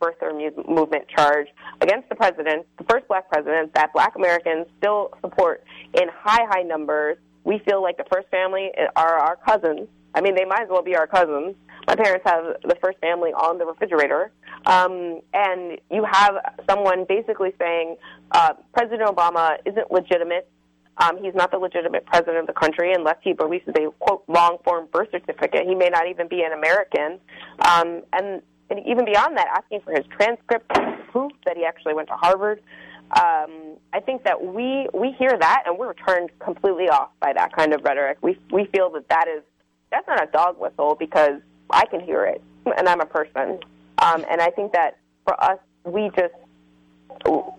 birther 0.00 0.32
movement 0.68 1.06
charge 1.08 1.48
against 1.80 2.08
the 2.08 2.14
president, 2.14 2.66
the 2.78 2.84
first 2.84 3.06
black 3.06 3.28
president 3.28 3.74
that 3.74 3.92
black 3.92 4.14
Americans 4.16 4.66
still 4.78 5.10
support 5.20 5.62
in 5.94 6.08
high, 6.08 6.46
high 6.48 6.62
numbers. 6.62 7.18
We 7.44 7.58
feel 7.66 7.82
like 7.82 7.96
the 7.96 8.06
first 8.10 8.28
family 8.28 8.70
are 8.96 9.18
our 9.18 9.36
cousins. 9.36 9.88
I 10.14 10.20
mean, 10.20 10.34
they 10.34 10.44
might 10.44 10.62
as 10.62 10.68
well 10.68 10.82
be 10.82 10.96
our 10.96 11.06
cousins. 11.06 11.54
My 11.86 11.94
parents 11.94 12.24
have 12.26 12.44
the 12.62 12.76
first 12.82 12.98
family 12.98 13.30
on 13.30 13.58
the 13.58 13.66
refrigerator. 13.66 14.32
Um, 14.66 15.20
and 15.32 15.78
you 15.90 16.04
have 16.10 16.34
someone 16.68 17.04
basically 17.08 17.52
saying 17.58 17.96
uh, 18.32 18.54
President 18.72 19.08
Obama 19.08 19.56
isn't 19.64 19.90
legitimate 19.90 20.50
um, 20.98 21.22
he's 21.22 21.34
not 21.34 21.50
the 21.50 21.58
legitimate 21.58 22.04
president 22.06 22.38
of 22.38 22.46
the 22.46 22.52
country 22.52 22.92
unless 22.92 23.16
he 23.22 23.32
releases 23.32 23.74
a 23.76 23.90
quote 23.98 24.22
long 24.28 24.58
form 24.64 24.88
birth 24.92 25.08
certificate. 25.10 25.66
He 25.66 25.74
may 25.74 25.88
not 25.88 26.08
even 26.08 26.28
be 26.28 26.42
an 26.42 26.52
American. 26.52 27.18
Um, 27.66 28.02
and, 28.12 28.42
and 28.68 28.86
even 28.86 29.04
beyond 29.04 29.36
that, 29.36 29.48
asking 29.56 29.80
for 29.80 29.92
his 29.92 30.04
transcript, 30.16 30.68
proof 31.10 31.32
that 31.46 31.56
he 31.56 31.64
actually 31.64 31.94
went 31.94 32.08
to 32.08 32.14
Harvard. 32.14 32.62
Um, 33.10 33.76
I 33.92 33.98
think 33.98 34.22
that 34.22 34.44
we 34.44 34.88
we 34.94 35.10
hear 35.18 35.36
that 35.36 35.64
and 35.66 35.76
we're 35.76 35.94
turned 35.94 36.30
completely 36.38 36.88
off 36.88 37.08
by 37.18 37.32
that 37.32 37.54
kind 37.56 37.74
of 37.74 37.82
rhetoric. 37.82 38.18
We 38.22 38.38
we 38.52 38.66
feel 38.66 38.88
that 38.90 39.08
that 39.08 39.26
is 39.26 39.42
that's 39.90 40.06
not 40.06 40.22
a 40.22 40.30
dog 40.30 40.60
whistle 40.60 40.94
because 40.94 41.40
I 41.70 41.86
can 41.86 42.00
hear 42.00 42.24
it 42.24 42.40
and 42.76 42.88
I'm 42.88 43.00
a 43.00 43.06
person. 43.06 43.58
Um, 43.98 44.24
and 44.30 44.40
I 44.40 44.50
think 44.50 44.72
that 44.72 44.98
for 45.24 45.42
us, 45.42 45.58
we 45.84 46.10
just 46.16 46.34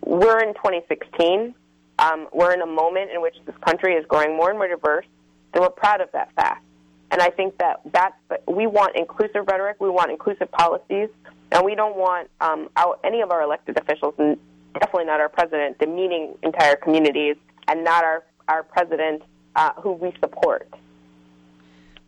we're 0.05 0.39
in 0.39 0.53
2016 0.53 1.53
um, 2.01 2.27
we're 2.33 2.53
in 2.53 2.61
a 2.61 2.65
moment 2.65 3.11
in 3.11 3.21
which 3.21 3.35
this 3.45 3.55
country 3.65 3.93
is 3.93 4.05
growing 4.07 4.35
more 4.35 4.49
and 4.49 4.57
more 4.57 4.67
diverse, 4.67 5.05
and 5.53 5.61
we're 5.61 5.69
proud 5.69 6.01
of 6.01 6.11
that 6.11 6.33
fact. 6.33 6.65
And 7.11 7.21
I 7.21 7.29
think 7.29 7.57
that 7.59 7.81
that's, 7.91 8.15
we 8.47 8.67
want 8.67 8.95
inclusive 8.95 9.45
rhetoric, 9.47 9.77
we 9.79 9.89
want 9.89 10.11
inclusive 10.11 10.49
policies, 10.51 11.09
and 11.51 11.63
we 11.63 11.75
don't 11.75 11.95
want 11.95 12.29
um, 12.39 12.69
our, 12.75 12.97
any 13.03 13.21
of 13.21 13.31
our 13.31 13.41
elected 13.41 13.77
officials, 13.77 14.15
and 14.17 14.37
definitely 14.73 15.05
not 15.05 15.19
our 15.19 15.29
president, 15.29 15.77
demeaning 15.77 16.35
entire 16.41 16.75
communities, 16.75 17.35
and 17.67 17.83
not 17.83 18.03
our, 18.03 18.23
our 18.47 18.63
president 18.63 19.21
uh, 19.55 19.73
who 19.73 19.91
we 19.91 20.13
support. 20.19 20.67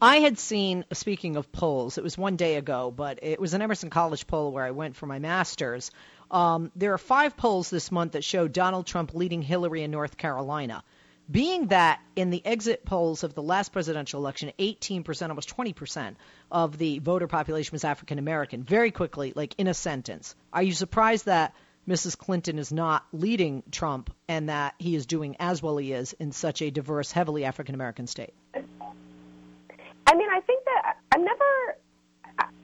I 0.02 0.18
had 0.18 0.38
seen, 0.38 0.84
speaking 0.92 1.38
of 1.38 1.52
polls, 1.52 1.98
it 1.98 2.04
was 2.04 2.18
one 2.18 2.36
day 2.36 2.56
ago, 2.56 2.92
but 2.94 3.20
it 3.22 3.40
was 3.40 3.54
an 3.54 3.62
Emerson 3.62 3.90
College 3.90 4.28
poll 4.28 4.52
where 4.52 4.66
I 4.66 4.72
went 4.72 4.96
for 4.96 5.06
my 5.06 5.20
master's. 5.20 5.92
Um, 6.34 6.72
there 6.76 6.94
are 6.94 6.98
five 6.98 7.38
polls 7.38 7.70
this 7.70 7.92
month 7.92 8.14
that 8.14 8.24
show 8.24 8.48
Donald 8.48 8.88
Trump 8.88 9.14
leading 9.14 9.44
Hillary 9.44 9.84
in 9.84 9.92
North 9.92 10.18
Carolina. 10.18 10.84
Being 11.30 11.68
that 11.68 12.02
in 12.16 12.32
the 12.32 12.44
exit 12.46 12.84
polls 12.84 13.24
of 13.24 13.36
the 13.36 13.44
last 13.44 13.72
presidential 13.72 14.20
election, 14.20 14.52
18%, 14.58 15.30
almost 15.30 15.56
20% 15.56 16.16
of 16.52 16.78
the 16.78 17.00
voter 17.00 17.28
population 17.28 17.72
was 17.72 17.86
African 17.86 18.18
American, 18.18 18.64
very 18.64 18.92
quickly, 18.92 19.32
like 19.36 19.56
in 19.60 19.68
a 19.68 19.74
sentence. 19.76 20.36
Are 20.52 20.64
you 20.64 20.74
surprised 20.74 21.28
that 21.28 21.54
Mrs. 21.88 22.18
Clinton 22.18 22.58
is 22.58 22.74
not 22.74 23.06
leading 23.14 23.62
Trump 23.72 24.12
and 24.28 24.50
that 24.50 24.74
he 24.80 24.96
is 24.96 25.06
doing 25.06 25.36
as 25.40 25.62
well 25.62 25.78
he 25.78 25.94
is 25.94 26.14
in 26.14 26.32
such 26.32 26.62
a 26.62 26.72
diverse, 26.72 27.12
heavily 27.12 27.46
African 27.46 27.76
American 27.76 28.08
state? 28.08 28.34
I 28.54 30.16
mean, 30.16 30.30
I 30.30 30.42
think 30.42 30.66
that 30.66 30.98
I'm 31.14 31.24
never. 31.24 31.78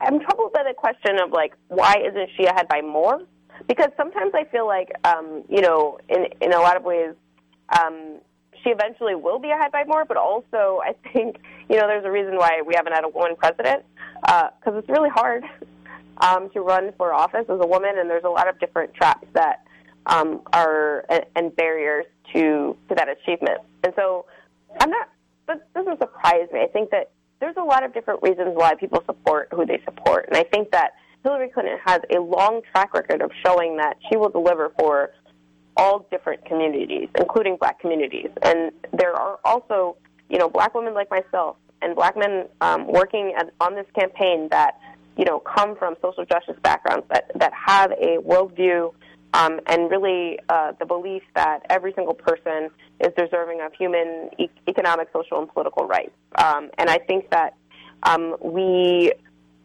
I'm 0.00 0.18
troubled 0.20 0.52
by 0.52 0.64
the 0.64 0.74
question 0.74 1.20
of 1.22 1.30
like, 1.30 1.54
why 1.68 1.94
isn't 2.04 2.30
she 2.36 2.44
ahead 2.46 2.66
by 2.68 2.80
more? 2.80 3.20
Because 3.68 3.90
sometimes 3.96 4.32
I 4.34 4.44
feel 4.44 4.66
like, 4.66 4.90
um, 5.04 5.44
you 5.48 5.60
know, 5.60 5.98
in 6.08 6.26
in 6.40 6.52
a 6.52 6.58
lot 6.58 6.76
of 6.76 6.84
ways, 6.84 7.14
um, 7.78 8.18
she 8.62 8.70
eventually 8.70 9.14
will 9.14 9.38
be 9.38 9.50
ahead 9.50 9.72
by 9.72 9.84
more. 9.84 10.04
But 10.04 10.16
also, 10.16 10.80
I 10.84 10.94
think, 11.12 11.36
you 11.68 11.76
know, 11.76 11.86
there's 11.86 12.04
a 12.04 12.10
reason 12.10 12.36
why 12.36 12.62
we 12.66 12.74
haven't 12.74 12.92
had 12.92 13.04
a 13.04 13.08
woman 13.08 13.36
president 13.36 13.84
because 14.22 14.52
uh, 14.66 14.78
it's 14.78 14.88
really 14.88 15.10
hard 15.10 15.44
um, 16.18 16.50
to 16.50 16.60
run 16.60 16.92
for 16.96 17.12
office 17.12 17.46
as 17.48 17.58
a 17.60 17.66
woman, 17.66 17.98
and 17.98 18.08
there's 18.08 18.24
a 18.24 18.28
lot 18.28 18.48
of 18.48 18.58
different 18.60 18.94
traps 18.94 19.26
that 19.34 19.64
um, 20.06 20.42
are 20.52 21.04
and 21.36 21.54
barriers 21.56 22.06
to 22.32 22.76
to 22.88 22.94
that 22.94 23.08
achievement. 23.08 23.60
And 23.84 23.92
so, 23.96 24.26
I'm 24.80 24.90
not. 24.90 25.08
That 25.46 25.72
doesn't 25.74 25.98
surprise 25.98 26.48
me. 26.52 26.60
I 26.60 26.68
think 26.68 26.90
that 26.90 27.10
there's 27.40 27.56
a 27.56 27.64
lot 27.64 27.82
of 27.82 27.92
different 27.92 28.22
reasons 28.22 28.50
why 28.54 28.74
people 28.74 29.02
support 29.06 29.48
who 29.52 29.66
they 29.66 29.80
support, 29.84 30.26
and 30.28 30.36
I 30.36 30.44
think 30.44 30.70
that 30.70 30.92
Hillary 31.22 31.50
Clinton 31.50 31.78
has 31.84 32.00
a 32.14 32.20
long 32.20 32.62
track 32.72 32.94
record 32.94 33.20
of 33.22 33.30
showing 33.44 33.76
that 33.76 33.96
she 34.08 34.16
will 34.16 34.30
deliver 34.30 34.72
for 34.78 35.10
all 35.76 36.06
different 36.10 36.44
communities, 36.44 37.08
including 37.18 37.56
black 37.56 37.78
communities. 37.80 38.28
And 38.42 38.72
there 38.92 39.14
are 39.14 39.38
also, 39.44 39.96
you 40.28 40.38
know, 40.38 40.48
black 40.48 40.74
women 40.74 40.94
like 40.94 41.10
myself 41.10 41.56
and 41.82 41.94
black 41.94 42.16
men 42.16 42.46
um, 42.60 42.86
working 42.86 43.34
at, 43.38 43.52
on 43.60 43.74
this 43.74 43.86
campaign 43.98 44.48
that, 44.50 44.78
you 45.16 45.24
know, 45.24 45.38
come 45.40 45.76
from 45.76 45.94
social 46.02 46.24
justice 46.24 46.56
backgrounds 46.62 47.06
that, 47.10 47.30
that 47.36 47.52
have 47.54 47.92
a 47.92 48.18
worldview 48.18 48.92
um, 49.32 49.60
and 49.66 49.90
really 49.90 50.38
uh, 50.48 50.72
the 50.78 50.86
belief 50.86 51.22
that 51.34 51.60
every 51.70 51.92
single 51.94 52.14
person 52.14 52.68
is 52.98 53.10
deserving 53.16 53.60
of 53.60 53.72
human, 53.72 54.30
e- 54.38 54.50
economic, 54.68 55.08
social, 55.12 55.38
and 55.38 55.48
political 55.48 55.86
rights. 55.86 56.12
Um, 56.34 56.70
and 56.78 56.90
I 56.90 56.98
think 56.98 57.30
that 57.30 57.54
um, 58.02 58.36
we 58.42 59.12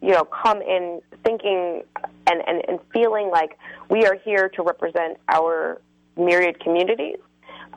you 0.06 0.12
know, 0.12 0.24
come 0.24 0.62
in 0.62 1.02
thinking 1.24 1.82
and, 2.28 2.42
and, 2.48 2.62
and 2.68 2.80
feeling 2.94 3.32
like 3.32 3.58
we 3.90 4.06
are 4.06 4.16
here 4.24 4.50
to 4.50 4.62
represent 4.62 5.18
our 5.30 5.82
myriad 6.16 6.60
communities. 6.60 7.18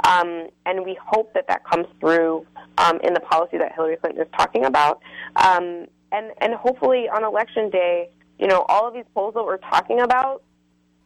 Um, 0.04 0.48
and 0.66 0.84
we 0.84 0.96
hope 1.02 1.32
that 1.32 1.48
that 1.48 1.64
comes 1.64 1.86
through 2.00 2.46
um, 2.76 3.00
in 3.02 3.14
the 3.14 3.20
policy 3.20 3.56
that 3.56 3.72
Hillary 3.74 3.96
Clinton 3.96 4.22
is 4.22 4.28
talking 4.36 4.66
about. 4.66 5.00
Um, 5.36 5.86
and, 6.12 6.32
and 6.42 6.54
hopefully 6.54 7.08
on 7.08 7.24
election 7.24 7.70
day, 7.70 8.10
you 8.38 8.46
know, 8.46 8.66
all 8.68 8.86
of 8.86 8.92
these 8.92 9.06
polls 9.14 9.32
that 9.34 9.44
we're 9.44 9.56
talking 9.56 10.00
about, 10.00 10.42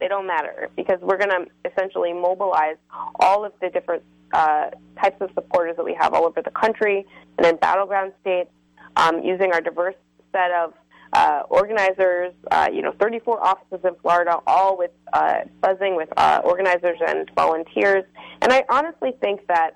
they 0.00 0.08
don't 0.08 0.26
matter 0.26 0.70
because 0.76 0.98
we're 1.00 1.18
going 1.18 1.30
to 1.30 1.70
essentially 1.70 2.12
mobilize 2.12 2.76
all 3.20 3.44
of 3.44 3.52
the 3.60 3.70
different 3.70 4.02
uh, 4.32 4.70
types 5.00 5.20
of 5.20 5.30
supporters 5.34 5.76
that 5.76 5.84
we 5.84 5.94
have 5.94 6.14
all 6.14 6.24
over 6.24 6.42
the 6.42 6.50
country 6.50 7.06
and 7.38 7.46
in 7.46 7.56
battleground 7.56 8.12
states 8.20 8.50
um, 8.96 9.22
using 9.22 9.52
our 9.52 9.60
diverse 9.60 9.94
set 10.32 10.50
of 10.50 10.74
uh, 11.12 11.42
organizers, 11.48 12.32
uh, 12.50 12.68
you 12.72 12.82
know, 12.82 12.92
34 12.98 13.44
offices 13.44 13.80
in 13.84 13.94
Florida, 14.00 14.38
all 14.46 14.78
with 14.78 14.90
uh, 15.12 15.40
buzzing 15.60 15.96
with 15.96 16.08
uh, 16.16 16.40
organizers 16.44 16.98
and 17.06 17.30
volunteers. 17.34 18.04
And 18.40 18.52
I 18.52 18.64
honestly 18.70 19.12
think 19.20 19.46
that 19.48 19.72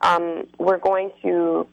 um, 0.00 0.46
we're 0.58 0.78
going 0.78 1.10
to, 1.22 1.66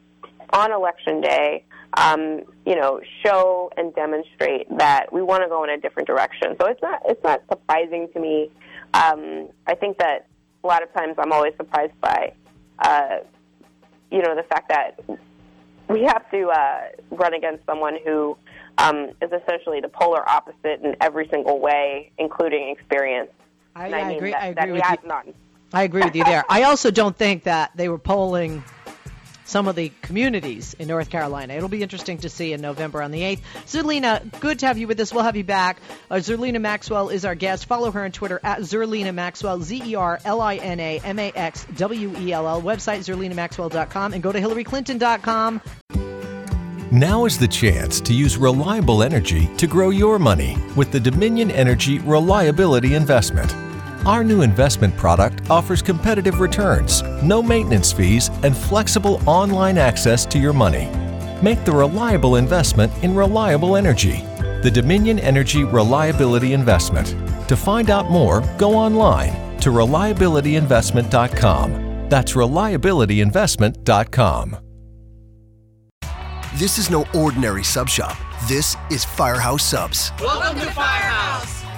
on 0.52 0.72
election 0.72 1.20
day, 1.20 1.64
um, 1.96 2.42
you 2.66 2.76
know, 2.76 3.00
show 3.24 3.70
and 3.76 3.94
demonstrate 3.94 4.66
that 4.76 5.12
we 5.12 5.22
want 5.22 5.42
to 5.42 5.48
go 5.48 5.64
in 5.64 5.70
a 5.70 5.78
different 5.78 6.06
direction. 6.06 6.54
So 6.60 6.66
it's 6.66 6.82
not 6.82 7.00
it's 7.06 7.22
not 7.24 7.42
surprising 7.48 8.08
to 8.12 8.20
me. 8.20 8.50
Um, 8.92 9.48
I 9.66 9.74
think 9.74 9.98
that 9.98 10.26
a 10.62 10.66
lot 10.66 10.82
of 10.82 10.92
times 10.92 11.14
I'm 11.18 11.32
always 11.32 11.54
surprised 11.56 11.98
by, 12.00 12.32
uh, 12.80 13.18
you 14.10 14.20
know, 14.20 14.34
the 14.34 14.42
fact 14.42 14.68
that 14.68 15.00
we 15.88 16.02
have 16.02 16.28
to 16.30 16.48
uh, 16.48 16.80
run 17.10 17.34
against 17.34 17.64
someone 17.66 17.98
who 18.04 18.36
um, 18.78 19.10
is 19.22 19.30
essentially 19.32 19.80
the 19.80 19.88
polar 19.88 20.28
opposite 20.28 20.80
in 20.82 20.96
every 21.00 21.28
single 21.28 21.60
way, 21.60 22.10
including 22.18 22.70
experience. 22.70 23.30
I, 23.74 23.92
I, 23.92 23.98
I 23.98 24.10
agree. 24.12 24.30
That, 24.32 24.42
I 24.42 24.46
agree 24.46 24.72
with 24.72 24.84
you. 24.90 25.08
None. 25.08 25.34
I 25.72 25.82
agree 25.82 26.02
with 26.02 26.14
you 26.14 26.24
there. 26.24 26.44
I 26.48 26.62
also 26.62 26.90
don't 26.90 27.16
think 27.16 27.44
that 27.44 27.72
they 27.76 27.88
were 27.88 27.98
polling 27.98 28.62
some 29.46 29.68
of 29.68 29.76
the 29.76 29.90
communities 30.02 30.74
in 30.74 30.88
North 30.88 31.08
Carolina. 31.08 31.54
It'll 31.54 31.68
be 31.68 31.82
interesting 31.82 32.18
to 32.18 32.28
see 32.28 32.52
in 32.52 32.60
November 32.60 33.02
on 33.02 33.10
the 33.10 33.22
8th. 33.22 33.40
Zerlina, 33.66 34.40
good 34.40 34.58
to 34.58 34.66
have 34.66 34.76
you 34.76 34.86
with 34.86 35.00
us. 35.00 35.12
We'll 35.12 35.24
have 35.24 35.36
you 35.36 35.44
back. 35.44 35.78
Uh, 36.10 36.16
Zerlina 36.16 36.60
Maxwell 36.60 37.08
is 37.08 37.24
our 37.24 37.34
guest. 37.34 37.66
Follow 37.66 37.90
her 37.90 38.04
on 38.04 38.12
Twitter 38.12 38.40
at 38.42 38.60
Zerlina 38.60 39.14
Maxwell, 39.14 39.60
Z 39.60 39.82
E 39.84 39.94
R 39.94 40.20
L 40.24 40.40
I 40.40 40.56
N 40.56 40.80
A 40.80 40.98
M 41.00 41.18
A 41.18 41.32
X 41.32 41.66
W 41.76 42.14
E 42.18 42.32
L 42.32 42.46
L. 42.48 42.60
Website, 42.62 42.98
zerlinamaxwell.com, 43.00 44.12
and 44.14 44.22
go 44.22 44.32
to 44.32 44.40
hillaryclinton.com 44.40 45.60
Now 46.90 47.24
is 47.24 47.38
the 47.38 47.48
chance 47.48 48.00
to 48.00 48.12
use 48.12 48.36
reliable 48.36 49.02
energy 49.02 49.48
to 49.56 49.66
grow 49.66 49.90
your 49.90 50.18
money 50.18 50.56
with 50.76 50.90
the 50.90 51.00
Dominion 51.00 51.50
Energy 51.50 51.98
Reliability 52.00 52.94
Investment. 52.94 53.54
Our 54.06 54.22
new 54.22 54.42
investment 54.42 54.96
product 54.96 55.50
offers 55.50 55.82
competitive 55.82 56.38
returns, 56.38 57.02
no 57.24 57.42
maintenance 57.42 57.92
fees, 57.92 58.30
and 58.44 58.56
flexible 58.56 59.20
online 59.26 59.78
access 59.78 60.24
to 60.26 60.38
your 60.38 60.52
money. 60.52 60.88
Make 61.42 61.64
the 61.64 61.72
reliable 61.72 62.36
investment 62.36 62.92
in 63.02 63.16
reliable 63.16 63.74
energy. 63.74 64.22
The 64.62 64.70
Dominion 64.72 65.18
Energy 65.18 65.64
Reliability 65.64 66.52
Investment. 66.52 67.16
To 67.48 67.56
find 67.56 67.90
out 67.90 68.08
more, 68.08 68.42
go 68.58 68.76
online 68.76 69.58
to 69.58 69.70
reliabilityinvestment.com. 69.70 72.08
That's 72.08 72.34
reliabilityinvestment.com. 72.34 74.56
This 76.54 76.78
is 76.78 76.90
no 76.90 77.06
ordinary 77.12 77.64
sub 77.64 77.88
shop. 77.88 78.16
This 78.46 78.76
is 78.88 79.04
Firehouse 79.04 79.64
Subs. 79.64 80.12
Welcome 80.20 80.60
to 80.60 80.70
Firehouse. 80.70 81.65